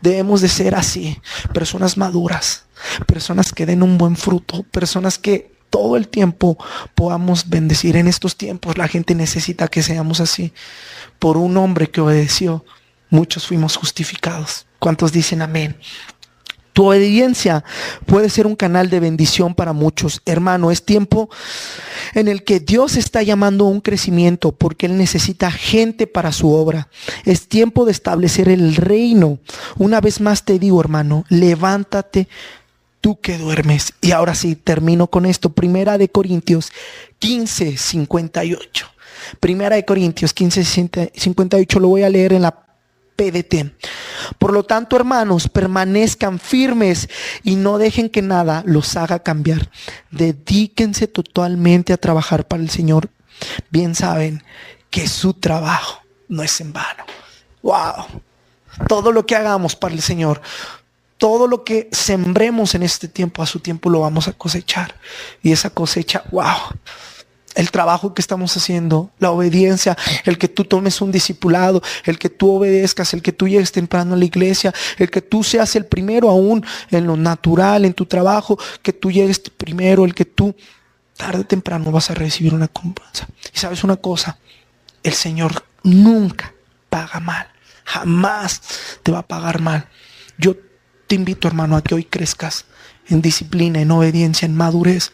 Debemos 0.00 0.40
de 0.40 0.48
ser 0.48 0.74
así, 0.74 1.20
personas 1.52 1.96
maduras 1.96 2.64
personas 3.06 3.52
que 3.52 3.66
den 3.66 3.82
un 3.82 3.98
buen 3.98 4.16
fruto, 4.16 4.64
personas 4.64 5.18
que 5.18 5.52
todo 5.70 5.96
el 5.96 6.08
tiempo 6.08 6.58
podamos 6.94 7.48
bendecir. 7.48 7.96
En 7.96 8.08
estos 8.08 8.36
tiempos 8.36 8.76
la 8.76 8.88
gente 8.88 9.14
necesita 9.14 9.68
que 9.68 9.82
seamos 9.82 10.20
así. 10.20 10.52
Por 11.18 11.36
un 11.36 11.56
hombre 11.56 11.90
que 11.90 12.00
obedeció, 12.00 12.64
muchos 13.08 13.46
fuimos 13.46 13.76
justificados. 13.76 14.66
¿Cuántos 14.78 15.12
dicen 15.12 15.42
amén? 15.42 15.76
Tu 16.72 16.86
obediencia 16.86 17.64
puede 18.06 18.30
ser 18.30 18.46
un 18.46 18.56
canal 18.56 18.88
de 18.88 19.00
bendición 19.00 19.54
para 19.54 19.72
muchos. 19.72 20.22
Hermano, 20.24 20.70
es 20.70 20.84
tiempo 20.84 21.28
en 22.14 22.28
el 22.28 22.44
que 22.44 22.60
Dios 22.60 22.96
está 22.96 23.22
llamando 23.22 23.66
a 23.66 23.68
un 23.68 23.80
crecimiento 23.80 24.52
porque 24.52 24.86
Él 24.86 24.96
necesita 24.96 25.50
gente 25.50 26.06
para 26.06 26.32
su 26.32 26.50
obra. 26.50 26.88
Es 27.24 27.48
tiempo 27.48 27.84
de 27.84 27.92
establecer 27.92 28.48
el 28.48 28.76
reino. 28.76 29.38
Una 29.76 30.00
vez 30.00 30.20
más 30.20 30.44
te 30.44 30.58
digo, 30.58 30.80
hermano, 30.80 31.24
levántate 31.28 32.28
tú 33.02 33.20
que 33.20 33.36
duermes. 33.36 33.92
Y 34.00 34.12
ahora 34.12 34.34
sí, 34.34 34.56
termino 34.56 35.08
con 35.08 35.26
esto. 35.26 35.50
Primera 35.50 35.98
de 35.98 36.08
Corintios 36.08 36.72
15, 37.18 37.76
58. 37.76 38.86
Primera 39.40 39.76
de 39.76 39.84
Corintios 39.84 40.32
15, 40.32 40.64
58 41.14 41.80
lo 41.80 41.88
voy 41.88 42.02
a 42.02 42.08
leer 42.08 42.32
en 42.32 42.42
la 42.42 42.62
Por 44.38 44.52
lo 44.52 44.64
tanto, 44.64 44.96
hermanos, 44.96 45.48
permanezcan 45.48 46.38
firmes 46.38 47.08
y 47.42 47.56
no 47.56 47.78
dejen 47.78 48.08
que 48.08 48.22
nada 48.22 48.62
los 48.66 48.96
haga 48.96 49.20
cambiar. 49.20 49.70
Dedíquense 50.10 51.06
totalmente 51.06 51.92
a 51.92 51.98
trabajar 51.98 52.46
para 52.46 52.62
el 52.62 52.70
Señor. 52.70 53.10
Bien 53.70 53.94
saben 53.94 54.42
que 54.90 55.06
su 55.08 55.34
trabajo 55.34 56.02
no 56.28 56.42
es 56.42 56.60
en 56.60 56.72
vano. 56.72 57.04
Wow. 57.62 58.22
Todo 58.88 59.12
lo 59.12 59.26
que 59.26 59.36
hagamos 59.36 59.76
para 59.76 59.94
el 59.94 60.02
Señor 60.02 60.40
todo 61.22 61.46
lo 61.46 61.62
que 61.62 61.88
sembremos 61.92 62.74
en 62.74 62.82
este 62.82 63.06
tiempo, 63.06 63.44
a 63.44 63.46
su 63.46 63.60
tiempo 63.60 63.88
lo 63.88 64.00
vamos 64.00 64.26
a 64.26 64.32
cosechar. 64.32 64.96
Y 65.40 65.52
esa 65.52 65.70
cosecha, 65.70 66.24
wow, 66.32 66.74
el 67.54 67.70
trabajo 67.70 68.14
que 68.14 68.22
estamos 68.22 68.56
haciendo, 68.56 69.10
la 69.18 69.30
obediencia, 69.30 69.96
el 70.24 70.38
que 70.38 70.48
tú 70.48 70.64
tomes 70.64 71.00
un 71.00 71.12
discipulado, 71.12 71.82
el 72.04 72.18
que 72.18 72.30
tú 72.30 72.56
obedezcas, 72.56 73.14
el 73.14 73.22
que 73.22 73.32
tú 73.32 73.48
llegues 73.48 73.72
temprano 73.72 74.14
a 74.14 74.16
la 74.16 74.24
iglesia, 74.24 74.72
el 74.98 75.10
que 75.10 75.20
tú 75.20 75.42
seas 75.42 75.76
el 75.76 75.86
primero 75.86 76.28
aún 76.28 76.64
en 76.90 77.06
lo 77.06 77.16
natural, 77.16 77.84
en 77.84 77.94
tu 77.94 78.06
trabajo, 78.06 78.58
que 78.82 78.92
tú 78.92 79.10
llegues 79.10 79.38
primero, 79.38 80.04
el 80.04 80.14
que 80.14 80.24
tú 80.24 80.54
tarde 81.16 81.40
o 81.40 81.46
temprano 81.46 81.90
vas 81.90 82.10
a 82.10 82.14
recibir 82.14 82.54
una 82.54 82.68
compensa. 82.68 83.28
Y 83.54 83.58
sabes 83.58 83.84
una 83.84 83.96
cosa, 83.96 84.38
el 85.02 85.12
Señor 85.12 85.64
nunca 85.82 86.54
paga 86.88 87.20
mal, 87.20 87.48
jamás 87.84 88.60
te 89.02 89.12
va 89.12 89.20
a 89.20 89.26
pagar 89.26 89.60
mal. 89.60 89.88
Yo 90.38 90.56
te 91.06 91.14
invito, 91.14 91.48
hermano, 91.48 91.76
a 91.76 91.82
que 91.82 91.94
hoy 91.94 92.04
crezcas 92.04 92.64
en 93.08 93.20
disciplina, 93.20 93.80
en 93.80 93.90
obediencia, 93.90 94.46
en 94.46 94.56
madurez, 94.56 95.12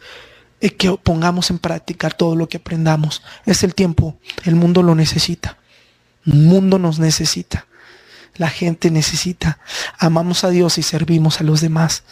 y 0.61 0.71
que 0.71 0.91
pongamos 1.01 1.49
en 1.49 1.59
práctica 1.59 2.09
todo 2.09 2.35
lo 2.35 2.49
que 2.49 2.57
aprendamos. 2.57 3.21
Es 3.45 3.63
el 3.63 3.75
tiempo, 3.75 4.17
el 4.45 4.55
mundo 4.55 4.83
lo 4.83 4.95
necesita. 4.95 5.57
El 6.25 6.33
mundo 6.33 6.79
nos 6.79 6.99
necesita. 6.99 7.65
La 8.35 8.49
gente 8.49 8.91
necesita. 8.91 9.59
Amamos 9.97 10.43
a 10.43 10.49
Dios 10.49 10.77
y 10.77 10.83
servimos 10.83 11.41
a 11.41 11.43
los 11.43 11.61
demás. 11.61 12.03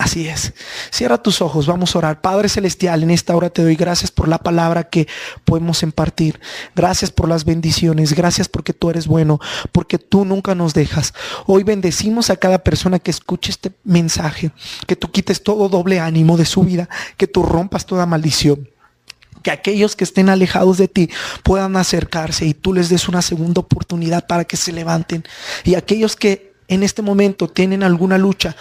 Así 0.00 0.26
es. 0.26 0.54
Cierra 0.90 1.22
tus 1.22 1.42
ojos, 1.42 1.66
vamos 1.66 1.94
a 1.94 1.98
orar. 1.98 2.22
Padre 2.22 2.48
Celestial, 2.48 3.02
en 3.02 3.10
esta 3.10 3.36
hora 3.36 3.50
te 3.50 3.60
doy 3.60 3.76
gracias 3.76 4.10
por 4.10 4.28
la 4.28 4.38
palabra 4.38 4.84
que 4.84 5.06
podemos 5.44 5.82
impartir. 5.82 6.40
Gracias 6.74 7.10
por 7.10 7.28
las 7.28 7.44
bendiciones. 7.44 8.14
Gracias 8.14 8.48
porque 8.48 8.72
tú 8.72 8.88
eres 8.88 9.06
bueno, 9.06 9.40
porque 9.72 9.98
tú 9.98 10.24
nunca 10.24 10.54
nos 10.54 10.72
dejas. 10.72 11.12
Hoy 11.44 11.64
bendecimos 11.64 12.30
a 12.30 12.36
cada 12.36 12.60
persona 12.60 12.98
que 12.98 13.10
escuche 13.10 13.50
este 13.50 13.72
mensaje. 13.84 14.52
Que 14.86 14.96
tú 14.96 15.12
quites 15.12 15.42
todo 15.42 15.68
doble 15.68 16.00
ánimo 16.00 16.38
de 16.38 16.46
su 16.46 16.62
vida. 16.62 16.88
Que 17.18 17.26
tú 17.26 17.42
rompas 17.42 17.84
toda 17.84 18.06
maldición 18.06 18.70
que 19.42 19.50
aquellos 19.50 19.96
que 19.96 20.04
estén 20.04 20.28
alejados 20.28 20.76
de 20.76 20.86
ti 20.86 21.08
puedan 21.42 21.74
acercarse 21.76 22.44
y 22.44 22.52
tú 22.52 22.74
les 22.74 22.90
des 22.90 23.08
una 23.08 23.22
segunda 23.22 23.60
oportunidad 23.60 24.26
para 24.26 24.44
que 24.44 24.58
se 24.58 24.70
levanten. 24.70 25.24
Y 25.64 25.76
aquellos 25.76 26.14
que 26.14 26.52
en 26.68 26.82
este 26.82 27.00
momento 27.00 27.48
tienen 27.48 27.82
alguna 27.82 28.18
lucha, 28.18 28.54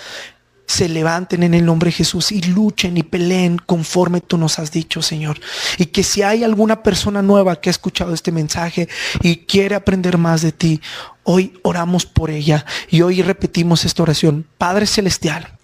se 0.69 0.87
levanten 0.87 1.41
en 1.41 1.55
el 1.55 1.65
nombre 1.65 1.87
de 1.87 1.93
Jesús 1.93 2.31
y 2.31 2.43
luchen 2.43 2.95
y 2.95 3.01
peleen 3.01 3.57
conforme 3.57 4.21
tú 4.21 4.37
nos 4.37 4.59
has 4.59 4.71
dicho, 4.71 5.01
Señor. 5.01 5.39
Y 5.79 5.87
que 5.87 6.03
si 6.03 6.21
hay 6.21 6.43
alguna 6.43 6.83
persona 6.83 7.23
nueva 7.23 7.59
que 7.59 7.69
ha 7.69 7.71
escuchado 7.71 8.13
este 8.13 8.31
mensaje 8.31 8.87
y 9.23 9.37
quiere 9.37 9.73
aprender 9.73 10.19
más 10.19 10.43
de 10.43 10.51
ti, 10.51 10.79
hoy 11.23 11.59
oramos 11.63 12.05
por 12.05 12.29
ella 12.29 12.67
y 12.87 13.01
hoy 13.01 13.23
repetimos 13.23 13.83
esta 13.83 14.03
oración. 14.03 14.45
Padre 14.59 14.85
Celestial, 14.85 15.57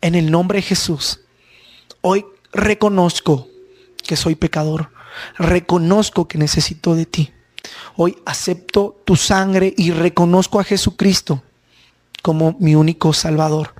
en 0.00 0.16
el 0.16 0.32
nombre 0.32 0.58
de 0.58 0.62
Jesús, 0.62 1.20
hoy 2.00 2.26
reconozco 2.52 3.46
que 4.04 4.16
soy 4.16 4.34
pecador, 4.34 4.90
reconozco 5.38 6.26
que 6.26 6.38
necesito 6.38 6.96
de 6.96 7.06
ti. 7.06 7.30
Hoy 7.94 8.16
acepto 8.26 9.00
tu 9.04 9.14
sangre 9.14 9.72
y 9.76 9.92
reconozco 9.92 10.58
a 10.58 10.64
Jesucristo 10.64 11.44
como 12.22 12.56
mi 12.60 12.74
único 12.74 13.12
Salvador. 13.12 13.74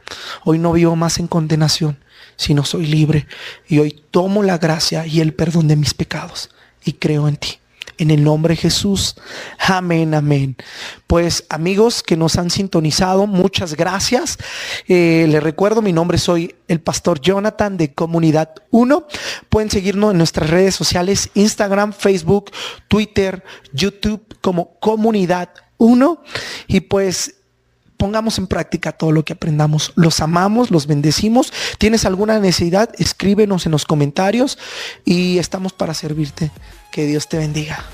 Hoy 0.44 0.58
no 0.58 0.72
vivo 0.72 0.96
más 0.96 1.18
en 1.18 1.26
condenación 1.26 1.98
sino 2.40 2.64
soy 2.64 2.86
libre. 2.86 3.26
Y 3.68 3.80
hoy 3.80 4.02
tomo 4.10 4.42
la 4.42 4.56
gracia 4.56 5.06
y 5.06 5.20
el 5.20 5.34
perdón 5.34 5.68
de 5.68 5.76
mis 5.76 5.92
pecados 5.92 6.48
y 6.82 6.94
creo 6.94 7.28
en 7.28 7.36
ti. 7.36 7.58
En 7.98 8.10
el 8.10 8.24
nombre 8.24 8.54
de 8.54 8.62
Jesús. 8.62 9.14
Amén, 9.58 10.14
amén. 10.14 10.56
Pues 11.06 11.44
amigos 11.50 12.02
que 12.02 12.16
nos 12.16 12.38
han 12.38 12.48
sintonizado, 12.48 13.26
muchas 13.26 13.74
gracias. 13.74 14.38
Eh, 14.88 15.26
les 15.28 15.42
recuerdo, 15.42 15.82
mi 15.82 15.92
nombre 15.92 16.16
soy 16.16 16.54
el 16.66 16.80
pastor 16.80 17.20
Jonathan 17.20 17.76
de 17.76 17.92
Comunidad 17.92 18.54
1. 18.70 19.06
Pueden 19.50 19.70
seguirnos 19.70 20.12
en 20.12 20.16
nuestras 20.16 20.48
redes 20.48 20.74
sociales, 20.74 21.28
Instagram, 21.34 21.92
Facebook, 21.92 22.52
Twitter, 22.88 23.44
YouTube 23.74 24.38
como 24.40 24.78
Comunidad 24.80 25.50
1. 25.76 26.22
Y 26.68 26.80
pues 26.80 27.39
pongamos 28.00 28.38
en 28.38 28.46
práctica 28.46 28.92
todo 28.92 29.12
lo 29.12 29.26
que 29.26 29.34
aprendamos. 29.34 29.92
Los 29.94 30.20
amamos, 30.20 30.70
los 30.70 30.86
bendecimos. 30.86 31.52
¿Tienes 31.76 32.06
alguna 32.06 32.40
necesidad? 32.40 32.88
Escríbenos 32.98 33.66
en 33.66 33.72
los 33.72 33.84
comentarios 33.84 34.58
y 35.04 35.36
estamos 35.36 35.74
para 35.74 35.92
servirte. 35.92 36.50
Que 36.90 37.04
Dios 37.06 37.28
te 37.28 37.36
bendiga. 37.36 37.84